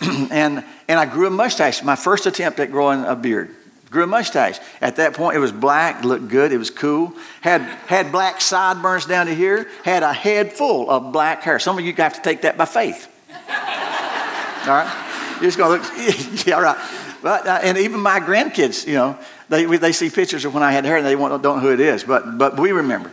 [0.30, 3.54] and, and I grew a mustache, my first attempt at growing a beard.
[3.92, 4.58] Grew a mustache.
[4.80, 7.12] At that point, it was black, looked good, it was cool.
[7.42, 11.58] Had, had black sideburns down to here, had a head full of black hair.
[11.58, 13.06] Some of you have to take that by faith.
[13.30, 15.36] All right?
[15.42, 16.78] You're just going to look, yeah, all right.
[17.20, 20.70] But, uh, and even my grandkids, you know, they, they see pictures of when I
[20.70, 23.10] had hair and they don't know who it is, but, but we remember.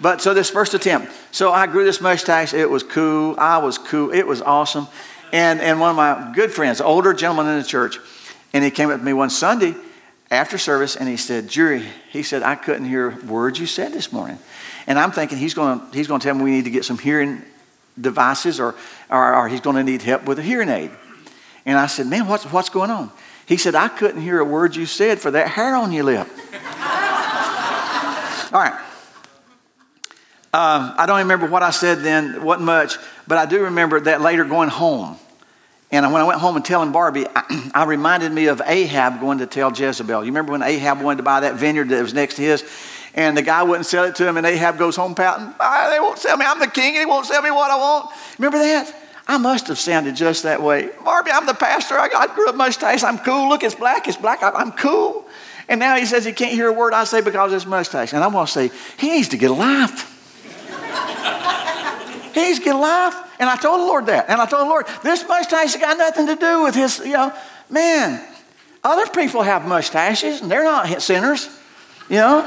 [0.00, 2.54] But so this first attempt, so I grew this mustache.
[2.54, 3.34] It was cool.
[3.38, 4.10] I was cool.
[4.10, 4.88] It was awesome.
[5.32, 7.98] And, and one of my good friends, older gentleman in the church,
[8.54, 9.74] and he came up to me one Sunday
[10.30, 14.12] after service and he said, Jerry, he said, I couldn't hear words you said this
[14.12, 14.38] morning.
[14.86, 16.84] And I'm thinking he's going to, he's going to tell me we need to get
[16.84, 17.42] some hearing
[18.00, 18.74] devices or,
[19.10, 20.90] or, or he's going to need help with a hearing aid.
[21.64, 23.10] And I said, Man, what's, what's going on?
[23.46, 26.26] He said, I couldn't hear a word you said for that hair on your lip.
[28.52, 28.80] All right.
[30.52, 32.96] Uh, I don't remember what I said then, wasn't much,
[33.28, 35.18] but I do remember that later going home.
[35.90, 39.38] And when I went home and telling Barbie, I, I, reminded me of Ahab going
[39.38, 40.24] to tell Jezebel.
[40.24, 42.64] You remember when Ahab wanted to buy that vineyard that was next to his?
[43.14, 46.00] And the guy wouldn't sell it to him, and Ahab goes home pouting, ah, They
[46.00, 46.44] won't sell me.
[46.44, 48.10] I'm the king, and he won't sell me what I want.
[48.38, 48.94] Remember that?
[49.28, 50.90] I must have sounded just that way.
[51.04, 51.94] Barbie, I'm the pastor.
[51.98, 53.02] I, I grew up mustache.
[53.02, 53.48] I'm cool.
[53.48, 54.06] Look, it's black.
[54.06, 54.42] It's black.
[54.42, 55.26] I, I'm cool.
[55.68, 58.12] And now he says he can't hear a word I say because of his mustache.
[58.12, 60.12] And I want to say, he needs to get a life.
[62.34, 63.25] He's getting life.
[63.38, 64.28] And I told the Lord that.
[64.28, 67.12] And I told the Lord, this mustache has got nothing to do with his, you
[67.12, 67.32] know,
[67.70, 68.24] man,
[68.82, 71.48] other people have mustaches and they're not sinners,
[72.08, 72.42] you know.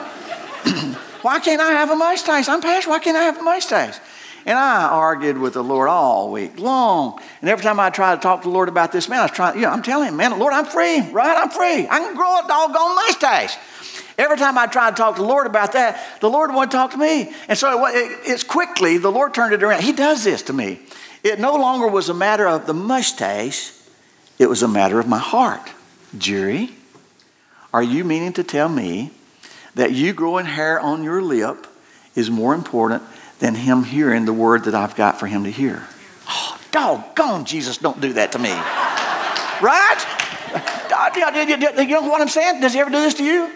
[1.21, 2.47] why can't I have a mustache?
[2.47, 2.89] I'm pastor.
[2.89, 3.99] Why can't I have a mustache?
[4.45, 7.19] And I argued with the Lord all week long.
[7.41, 9.31] And every time I tried to talk to the Lord about this, man, I was
[9.31, 11.37] trying, you know, I'm telling him, man, Lord, I'm free, right?
[11.37, 11.87] I'm free.
[11.89, 13.57] I can grow a doggone mustache.
[14.19, 16.91] Every time I tried to talk to the Lord about that, the Lord wouldn't talk
[16.91, 17.33] to me.
[17.47, 19.81] And so it, it, it's quickly, the Lord turned it around.
[19.81, 20.79] He does this to me.
[21.23, 23.71] It no longer was a matter of the mustache,
[24.37, 25.71] it was a matter of my heart.
[26.17, 26.71] Jerry,
[27.73, 29.11] are you meaning to tell me
[29.75, 31.65] that you growing hair on your lip
[32.13, 33.03] is more important
[33.39, 35.87] than him hearing the word that I've got for him to hear?
[36.27, 38.49] Oh, doggone, Jesus, don't do that to me.
[39.61, 40.15] right?
[40.99, 42.61] You don't know what I'm saying?
[42.61, 43.51] Does he ever do this to you?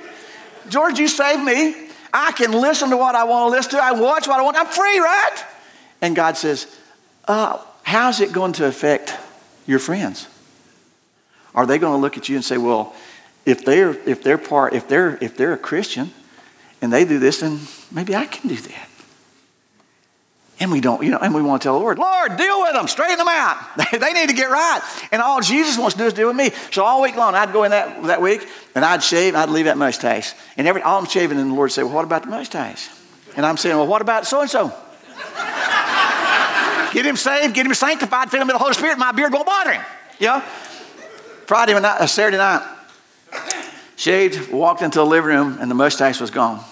[0.70, 1.90] George, you saved me.
[2.14, 3.84] I can listen to what I want to listen to.
[3.84, 4.58] I watch what I want.
[4.58, 5.44] I'm free, right?
[6.02, 6.68] And God says,
[7.28, 9.16] uh, how's it going to affect
[9.66, 10.28] your friends?
[11.56, 12.94] Are they going to look at you and say, well,
[13.46, 16.12] if they're if they're part if they're if they're a Christian
[16.82, 17.60] and they do this, then
[17.92, 18.90] maybe I can do that.
[20.60, 22.74] And we don't, you know, and we want to tell the Lord, Lord, deal with
[22.74, 23.58] them, straighten them out.
[23.92, 24.82] they need to get right.
[25.12, 26.52] And all Jesus wants to do is deal with me.
[26.72, 29.66] So all week long, I'd go in that, that week and I'd shave, I'd leave
[29.66, 30.34] that mustache.
[30.56, 32.88] And every all I'm shaving, and the Lord say, Well, what about the mustache?
[33.36, 34.72] And I'm saying, Well, what about so and so?
[36.94, 39.48] Get him saved, get him sanctified, fill him with the Holy Spirit, my beard won't
[39.48, 39.84] bother him.
[40.20, 40.42] Yeah?
[41.48, 42.62] Friday night, uh, Saturday night,
[43.96, 46.64] shaved, walked into the living room, and the mustache was gone.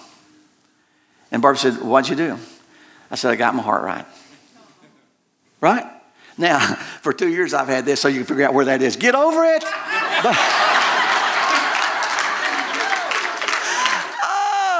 [1.32, 2.38] And Barbara said, What'd you do?
[3.12, 4.06] I said, I got my heart right.
[5.60, 5.84] Right?
[6.38, 6.58] Now,
[7.02, 8.96] for two years I've had this, so you can figure out where that is.
[8.96, 9.64] Get over it.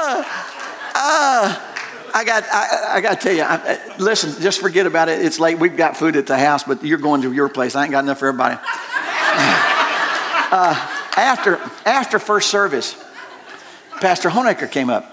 [0.05, 0.19] Uh,
[0.95, 1.71] uh,
[2.13, 5.25] I got, I, I, got to tell you, I, listen, just forget about it.
[5.25, 5.57] It's late.
[5.57, 7.75] We've got food at the house, but you're going to your place.
[7.75, 8.57] I ain't got enough for everybody.
[10.51, 10.75] uh,
[11.17, 13.01] after, after first service,
[14.01, 15.12] Pastor Honecker came up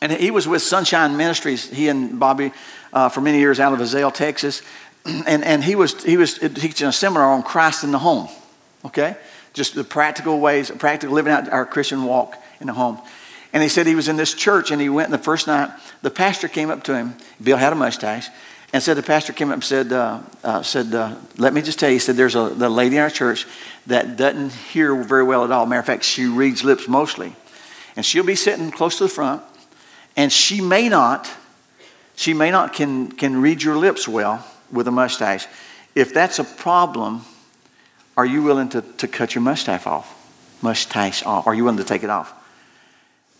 [0.00, 2.52] and he was with Sunshine Ministries, he and Bobby,
[2.92, 4.62] uh, for many years out of Azle, Texas.
[5.26, 8.28] And, and he, was, he was teaching a seminar on Christ in the home,
[8.84, 9.16] okay?
[9.54, 13.00] Just the practical ways, practical living out our Christian walk in the home.
[13.54, 15.70] And he said he was in this church and he went the first night.
[16.02, 17.14] The pastor came up to him.
[17.42, 18.28] Bill had a mustache.
[18.74, 21.78] And said the pastor came up and said, uh, uh, said uh, let me just
[21.78, 23.46] tell you, he said, there's a the lady in our church
[23.86, 25.64] that doesn't hear very well at all.
[25.64, 27.34] Matter of fact, she reads lips mostly.
[27.96, 29.42] And she'll be sitting close to the front
[30.20, 31.30] and she may not,
[32.14, 35.46] she may not can, can read your lips well with a mustache.
[35.94, 37.22] If that's a problem,
[38.18, 40.14] are you willing to, to cut your mustache off?
[40.60, 41.46] Mustache off.
[41.46, 42.34] Are you willing to take it off?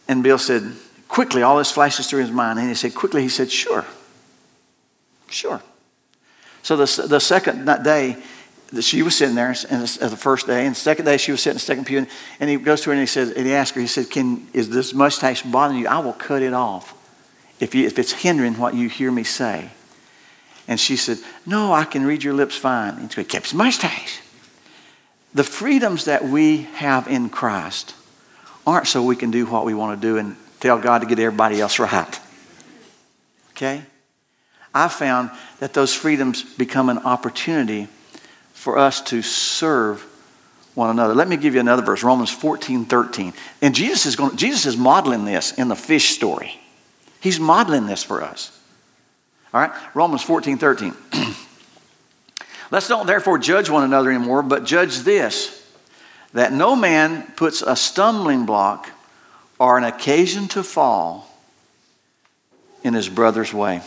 [0.09, 0.73] And Bill said,
[1.07, 2.59] quickly, all this flashes through his mind.
[2.59, 3.85] And he said, quickly, he said, sure.
[5.29, 5.61] Sure.
[6.63, 8.17] So the, the second day,
[8.81, 11.55] she was sitting there and the first day, and the second day she was sitting
[11.55, 12.07] in the second pew,
[12.39, 14.47] and he goes to her and he says, and he asks her, he said, "Can
[14.53, 15.89] is this mustache bothering you?
[15.89, 16.95] I will cut it off
[17.59, 19.71] if you, if it's hindering what you hear me say."
[20.69, 24.21] And she said, "No, I can read your lips fine." And he kept his mustache.
[25.35, 27.95] The freedoms that we have in Christ
[28.67, 31.19] aren't so we can do what we want to do and tell God to get
[31.19, 32.21] everybody else right.
[33.53, 33.83] Okay?
[34.73, 37.89] I found that those freedoms become an opportunity
[38.61, 40.03] for us to serve
[40.75, 41.15] one another.
[41.15, 43.33] Let me give you another verse, Romans 14, 13.
[43.63, 46.61] And Jesus is going Jesus is modeling this in the fish story.
[47.21, 48.55] He's modeling this for us.
[49.55, 49.73] All right?
[49.95, 50.95] Romans 14, 13.
[52.71, 55.57] Let's don't therefore judge one another anymore, but judge this
[56.35, 58.91] that no man puts a stumbling block
[59.59, 61.27] or an occasion to fall
[62.85, 63.81] in his brother's way.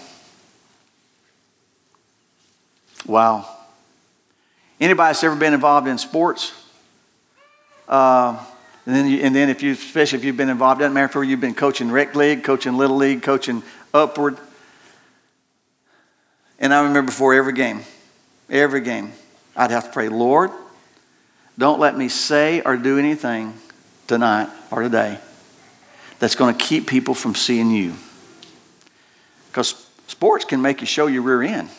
[3.06, 3.48] Wow.
[4.80, 6.54] Anybody that's ever been involved in sports?
[7.88, 8.44] Uh,
[8.86, 11.30] and then, you, and then if you, especially if you've been involved, doesn't matter if
[11.30, 13.64] you've been coaching rec league, coaching little league, coaching
[13.94, 14.38] upward.
[16.60, 17.82] And I remember before every game,
[18.50, 19.14] every game,
[19.56, 20.52] I'd have to pray, Lord,
[21.58, 23.54] don't let me say or do anything
[24.08, 25.20] tonight or today
[26.20, 27.94] that's going to keep people from seeing you.
[29.50, 31.70] Because sports can make you show your rear end.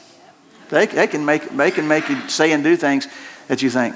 [0.75, 3.07] They, they, can make, they can make you say and do things
[3.47, 3.95] that you think,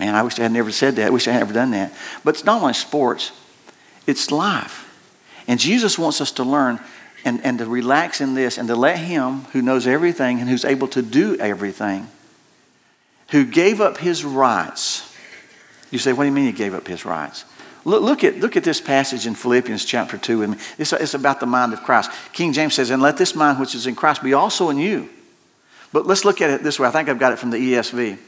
[0.00, 1.06] man, I wish I had never said that.
[1.06, 1.92] I wish I had never done that.
[2.24, 3.30] But it's not only sports,
[4.04, 4.84] it's life.
[5.46, 6.80] And Jesus wants us to learn
[7.24, 10.64] and, and to relax in this and to let Him, who knows everything and who's
[10.64, 12.08] able to do everything,
[13.30, 15.16] who gave up His rights.
[15.92, 17.44] You say, what do you mean He gave up His rights?
[17.84, 20.56] Look, look, at, look at this passage in Philippians chapter 2 with me.
[20.76, 22.10] It's, it's about the mind of Christ.
[22.32, 25.08] King James says, And let this mind which is in Christ be also in you.
[25.92, 26.88] But let's look at it this way.
[26.88, 28.18] I think I've got it from the ESV.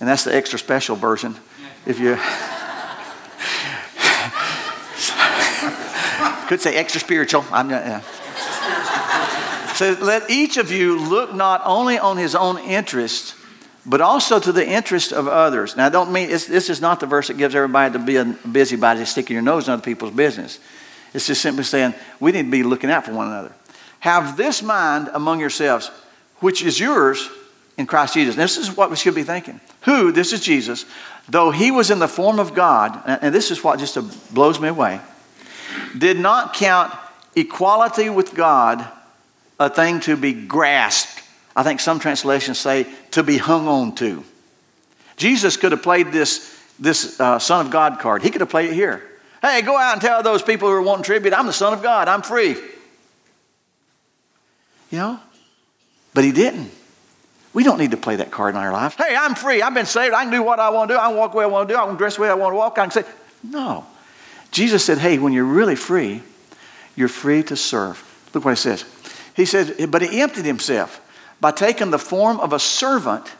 [0.00, 1.36] And that's the extra special version.
[1.86, 2.16] If you.
[6.48, 7.44] Could say extra spiritual.
[7.52, 7.84] I'm not.
[7.84, 8.00] Yeah.
[9.74, 13.34] So let each of you look not only on his own interest,
[13.86, 15.76] but also to the interest of others.
[15.76, 18.24] Now, I don't mean this is not the verse that gives everybody to be a
[18.24, 20.58] busybody sticking your nose in other people's business.
[21.14, 23.52] It's just simply saying we need to be looking out for one another.
[24.00, 25.90] Have this mind among yourselves,
[26.40, 27.28] which is yours
[27.76, 28.36] in Christ Jesus.
[28.36, 29.60] this is what we should be thinking.
[29.82, 30.84] Who, this is Jesus,
[31.28, 33.96] though he was in the form of God, and this is what just
[34.34, 35.00] blows me away
[35.96, 36.94] did not count
[37.34, 38.86] equality with God
[39.58, 41.22] a thing to be grasped.
[41.54, 44.24] I think some translations say to be hung on to.
[45.16, 48.22] Jesus could have played this, this uh, Son of God card.
[48.22, 49.02] He could have played it here.
[49.42, 51.82] Hey, go out and tell those people who are wanting tribute, I'm the Son of
[51.82, 52.56] God, I'm free.
[54.90, 55.20] You know?
[56.14, 56.70] But he didn't.
[57.52, 58.94] We don't need to play that card in our lives.
[58.94, 59.60] Hey, I'm free.
[59.62, 60.14] I've been saved.
[60.14, 61.00] I can do what I want to do.
[61.00, 61.78] I can walk the way I want to do.
[61.80, 62.78] I can dress the way I want to walk.
[62.78, 63.04] I can say,
[63.42, 63.84] no.
[64.50, 66.22] Jesus said, hey, when you're really free,
[66.96, 68.04] you're free to serve.
[68.34, 68.84] Look what he says.
[69.34, 71.00] He says, but he emptied himself
[71.40, 73.32] by taking the form of a servant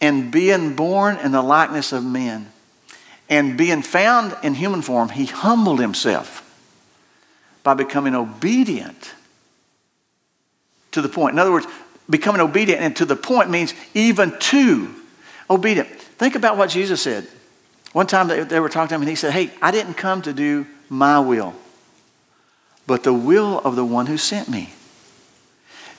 [0.00, 2.50] and being born in the likeness of men.
[3.28, 6.44] And being found in human form, he humbled himself
[7.62, 9.12] by becoming obedient
[10.92, 11.34] to the point.
[11.34, 11.66] In other words,
[12.08, 14.94] becoming obedient and to the point means even to
[15.50, 15.88] obedient.
[15.88, 17.26] Think about what Jesus said.
[17.92, 20.22] One time they, they were talking to him and he said, Hey, I didn't come
[20.22, 21.54] to do my will,
[22.86, 24.72] but the will of the one who sent me.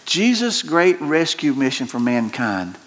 [0.06, 2.78] Jesus' great rescue mission for mankind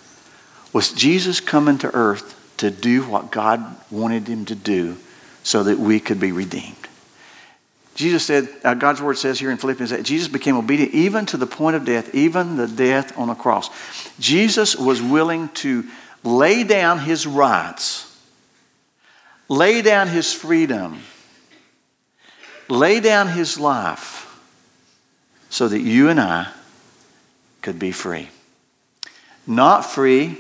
[0.73, 4.97] was Jesus coming to earth to do what God wanted him to do
[5.43, 6.89] so that we could be redeemed.
[7.95, 11.36] Jesus said, uh, God's word says here in Philippians that Jesus became obedient even to
[11.36, 13.68] the point of death, even the death on the cross.
[14.18, 15.84] Jesus was willing to
[16.24, 18.12] lay down his rights
[19.53, 21.03] lay down his freedom,
[22.68, 24.40] lay down his life
[25.51, 26.51] so that you and I
[27.61, 28.30] could be free.
[29.47, 30.38] Not free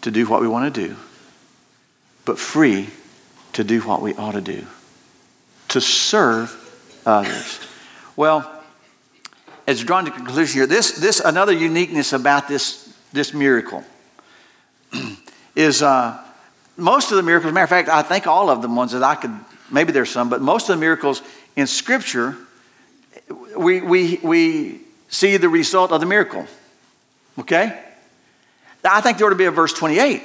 [0.00, 0.96] to do what we want to do,
[2.24, 2.88] but free
[3.52, 4.66] to do what we ought to do,
[5.68, 6.64] to serve
[7.08, 7.60] others.
[8.16, 8.50] Well,
[9.66, 13.84] as drawn to conclusion here, this, this another uniqueness about this, this miracle
[15.56, 16.22] is uh,
[16.76, 19.14] most of the miracles, matter of fact, I think all of the ones that I
[19.14, 19.34] could,
[19.70, 21.22] maybe there's some, but most of the miracles
[21.56, 22.36] in Scripture,
[23.56, 26.46] we, we, we see the result of the miracle.
[27.38, 27.84] Okay?
[28.84, 30.22] I think there ought to be a verse 28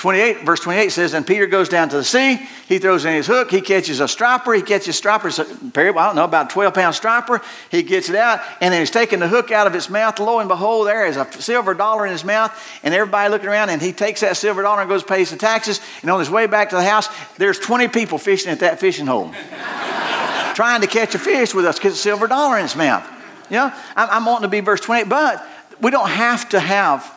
[0.00, 2.40] 28, verse 28 says, And Peter goes down to the sea.
[2.66, 3.50] He throws in his hook.
[3.50, 4.54] He catches a striper.
[4.54, 7.42] He catches a striper, I don't know, about 12 pound striper.
[7.70, 10.18] He gets it out, and then he's taking the hook out of its mouth.
[10.18, 12.50] Lo and behold, there is a silver dollar in his mouth,
[12.82, 15.82] and everybody looking around, and he takes that silver dollar and goes pays the taxes.
[16.00, 19.06] And on his way back to the house, there's 20 people fishing at that fishing
[19.06, 19.30] hole,
[20.54, 23.06] trying to catch a fish with us because a silver dollar in his mouth.
[23.50, 25.46] You know, I'm wanting to be verse 28, but
[25.82, 27.14] we don't have to have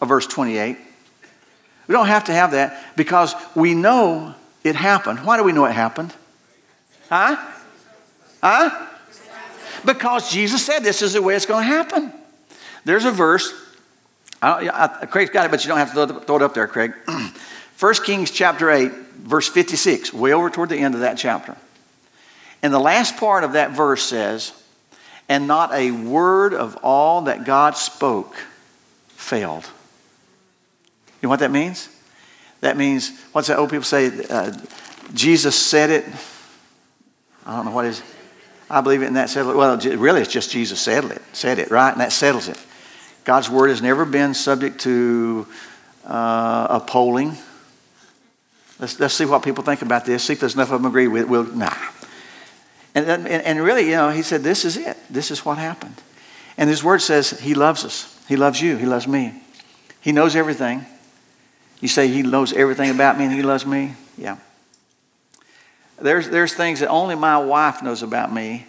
[0.00, 0.78] a verse 28.
[1.86, 5.20] We don't have to have that because we know it happened.
[5.20, 6.14] Why do we know it happened?
[7.08, 7.36] Huh?
[8.42, 8.88] Huh?
[9.84, 12.12] Because Jesus said this is the way it's going to happen.
[12.84, 13.52] There's a verse
[14.42, 14.68] I,
[15.02, 16.92] I, Craig's got it, but you don't have to throw it up there, Craig.
[17.78, 21.56] 1 Kings chapter 8, verse 56, way over toward the end of that chapter.
[22.60, 24.52] And the last part of that verse says,
[25.28, 28.34] And not a word of all that God spoke
[29.08, 29.68] failed.
[31.22, 31.88] You know what that means?
[32.60, 34.10] That means, what's that old people say?
[34.28, 34.52] Uh,
[35.14, 36.04] Jesus said it.
[37.46, 38.02] I don't know what is.
[38.68, 39.58] I believe it, and that settles it.
[39.58, 41.92] Well, really, it's just Jesus said it, said it, right?
[41.92, 42.58] And that settles it.
[43.24, 45.46] God's word has never been subject to
[46.04, 47.36] uh, a polling.
[48.80, 50.24] Let's, let's see what people think about this.
[50.24, 51.28] See if there's enough of them agree with.
[51.28, 51.72] Well, nah.
[52.94, 54.96] And, and, and really, you know, he said, this is it.
[55.08, 56.00] This is what happened.
[56.56, 58.18] And his word says he loves us.
[58.28, 58.76] He loves you.
[58.76, 59.40] He loves me.
[60.00, 60.84] He knows everything.
[61.82, 63.94] You say he knows everything about me and he loves me?
[64.16, 64.38] Yeah.
[66.00, 68.66] There's, there's things that only my wife knows about me,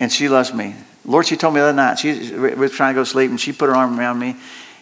[0.00, 0.74] and she loves me.
[1.04, 3.40] Lord, she told me the other night, she was trying to go to sleep, and
[3.40, 4.36] she put her arm around me.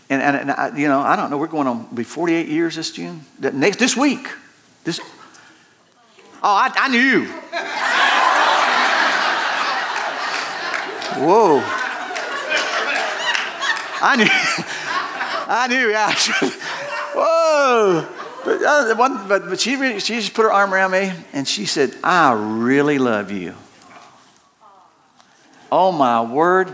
[0.09, 2.77] And, and, and I, you know, I don't know, we're going on be 48 years
[2.77, 3.23] this June?
[3.39, 4.29] Next, this week.
[4.85, 7.25] This, oh, I, I knew.
[11.27, 11.63] Whoa.
[14.03, 14.27] I knew.
[15.49, 15.91] I knew.
[15.91, 16.53] Yeah.
[18.47, 21.49] But, uh, one, but, but she, really, she just put her arm around me and
[21.49, 23.55] she said, I really love you.
[25.73, 26.69] Oh, my word.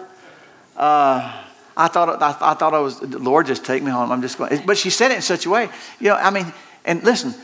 [0.76, 1.42] Uh,
[1.74, 4.12] I thought, I, I, thought I was, Lord, just take me home.
[4.12, 4.60] I'm just going.
[4.66, 5.70] But she said it in such a way.
[5.98, 6.52] You know, I mean,
[6.84, 7.34] and listen,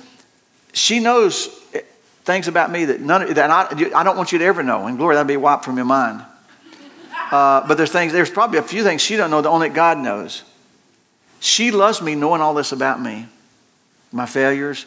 [0.74, 1.46] she knows
[2.24, 4.86] things about me that none that I, I don't want you to ever know.
[4.86, 6.22] And glory, that'll be wiped from your mind.
[7.30, 9.96] Uh, but there's things, there's probably a few things she don't know that only God
[9.96, 10.44] knows.
[11.40, 13.26] She loves me knowing all this about me
[14.12, 14.86] my failures,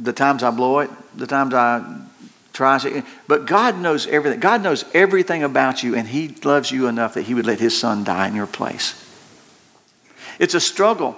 [0.00, 1.84] the times I blow it, the times I
[2.52, 2.78] try.
[2.78, 4.40] To, But God knows everything.
[4.40, 7.78] God knows everything about you, and He loves you enough that He would let His
[7.78, 9.00] Son die in your place.
[10.38, 11.16] It's a struggle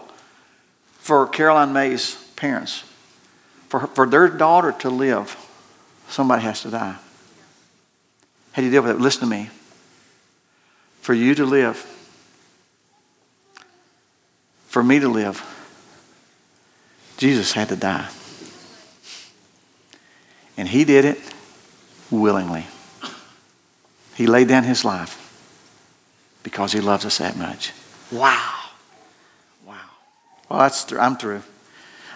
[0.98, 2.82] for Caroline May's parents.
[3.68, 5.36] For, for their daughter to live,
[6.08, 6.96] somebody has to die.
[8.52, 9.00] How do you deal with it?
[9.00, 9.50] Listen to me.
[11.00, 11.76] For you to live,
[14.66, 15.55] for me to live,
[17.16, 18.08] Jesus had to die.
[20.56, 21.18] And he did it
[22.10, 22.66] willingly.
[24.14, 25.22] He laid down his life
[26.42, 27.72] because he loves us that much.
[28.10, 28.54] Wow.
[29.66, 29.76] Wow.
[30.48, 31.42] Well, that's I'm through.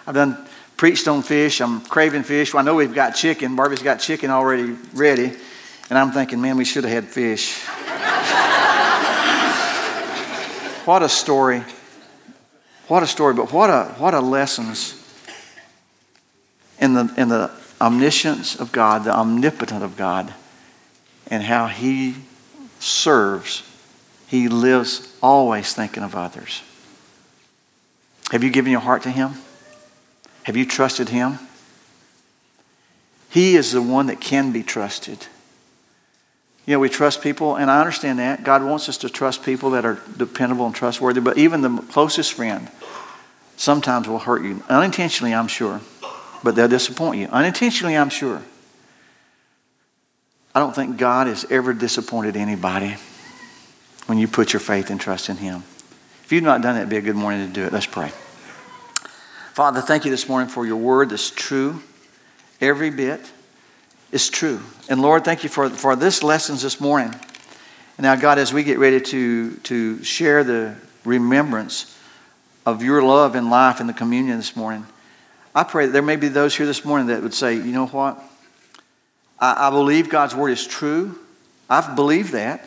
[0.07, 0.47] I've done
[0.77, 1.61] preached on fish.
[1.61, 2.53] I'm craving fish.
[2.53, 3.55] Well, I know we've got chicken.
[3.55, 5.31] Barbie's got chicken already ready.
[5.89, 7.65] And I'm thinking, man, we should have had fish.
[10.85, 11.63] what a story.
[12.91, 15.01] What a story, but what a, what a lessons
[16.77, 20.33] in the, in the omniscience of God, the omnipotent of God,
[21.27, 22.15] and how He
[22.79, 23.63] serves.
[24.27, 26.63] He lives always thinking of others.
[28.33, 29.35] Have you given your heart to Him?
[30.43, 31.39] Have you trusted Him?
[33.29, 35.27] He is the one that can be trusted.
[36.65, 38.43] You know, we trust people, and I understand that.
[38.43, 42.33] God wants us to trust people that are dependable and trustworthy, but even the closest
[42.33, 42.69] friend
[43.57, 44.63] sometimes will hurt you.
[44.69, 45.81] Unintentionally, I'm sure,
[46.43, 47.27] but they'll disappoint you.
[47.27, 48.41] Unintentionally, I'm sure.
[50.53, 52.95] I don't think God has ever disappointed anybody
[54.07, 55.63] when you put your faith and trust in Him.
[56.23, 57.71] If you've not done that, it'd be a good morning to do it.
[57.71, 58.11] Let's pray.
[59.53, 61.81] Father, thank you this morning for your word that's true.
[62.59, 63.19] Every bit
[64.11, 64.61] is true.
[64.89, 67.13] And Lord, thank you for, for this lessons this morning.
[67.97, 70.75] And now, God, as we get ready to, to share the
[71.05, 71.97] remembrance
[72.65, 74.85] of your love and life in the communion this morning,
[75.53, 77.87] I pray that there may be those here this morning that would say, you know
[77.87, 78.21] what?
[79.39, 81.17] I, I believe God's word is true.
[81.69, 82.65] I've believed that.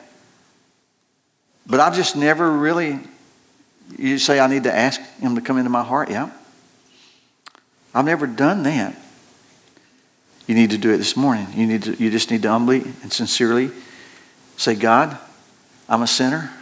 [1.66, 3.00] But I've just never really,
[3.96, 6.10] you say, I need to ask Him to come into my heart.
[6.10, 6.30] Yeah.
[7.94, 8.96] I've never done that.
[10.46, 11.46] You need to do it this morning.
[11.54, 13.70] You, need to, you just need to humbly and sincerely
[14.58, 15.16] say, God,
[15.88, 16.52] I'm a sinner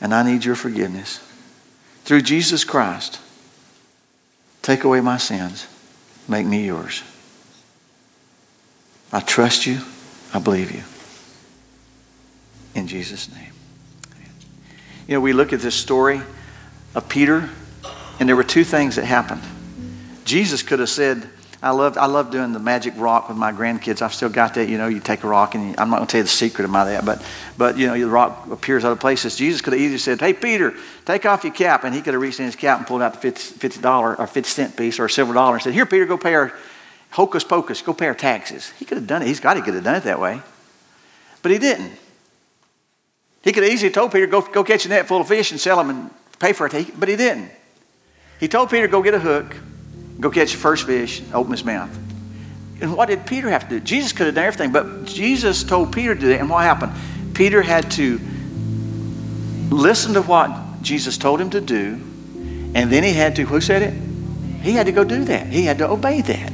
[0.00, 1.25] and I need your forgiveness
[2.06, 3.20] through Jesus Christ,
[4.62, 5.66] take away my sins,
[6.28, 7.02] make me yours.
[9.12, 9.80] I trust you.
[10.32, 10.82] I believe you.
[12.74, 13.52] In Jesus' name.
[15.08, 16.20] You know, we look at this story
[16.94, 17.50] of Peter,
[18.18, 19.42] and there were two things that happened.
[20.24, 21.28] Jesus could have said,
[21.66, 24.00] I love, I love doing the magic rock with my grandkids.
[24.00, 24.68] I've still got that.
[24.68, 26.28] You know, you take a rock, and you, I'm not going to tell you the
[26.28, 27.24] secret of my that, but,
[27.58, 29.34] but you know, the rock appears other places.
[29.34, 32.22] Jesus could have easily said, "Hey, Peter, take off your cap," and he could have
[32.22, 35.06] reached in his cap and pulled out the fifty dollar or fifty cent piece or
[35.06, 36.52] a silver dollar and said, "Here, Peter, go pay our
[37.10, 39.26] hocus pocus, go pay our taxes." He could have done it.
[39.26, 39.54] He's got.
[39.54, 40.40] to could have done it that way,
[41.42, 41.92] but he didn't.
[43.42, 45.60] He could have easily told Peter, "Go, go catch a net full of fish and
[45.60, 47.50] sell them and pay for it, but he didn't.
[48.38, 49.56] He told Peter, go get a hook,
[50.20, 51.90] go catch your first fish, open his mouth.
[52.80, 53.80] And what did Peter have to do?
[53.80, 56.40] Jesus could have done everything, but Jesus told Peter to do that.
[56.40, 56.92] And what happened?
[57.34, 58.20] Peter had to
[59.70, 62.00] listen to what Jesus told him to do,
[62.74, 63.94] and then he had to, who said it?
[64.62, 65.46] He had to go do that.
[65.46, 66.52] He had to obey that.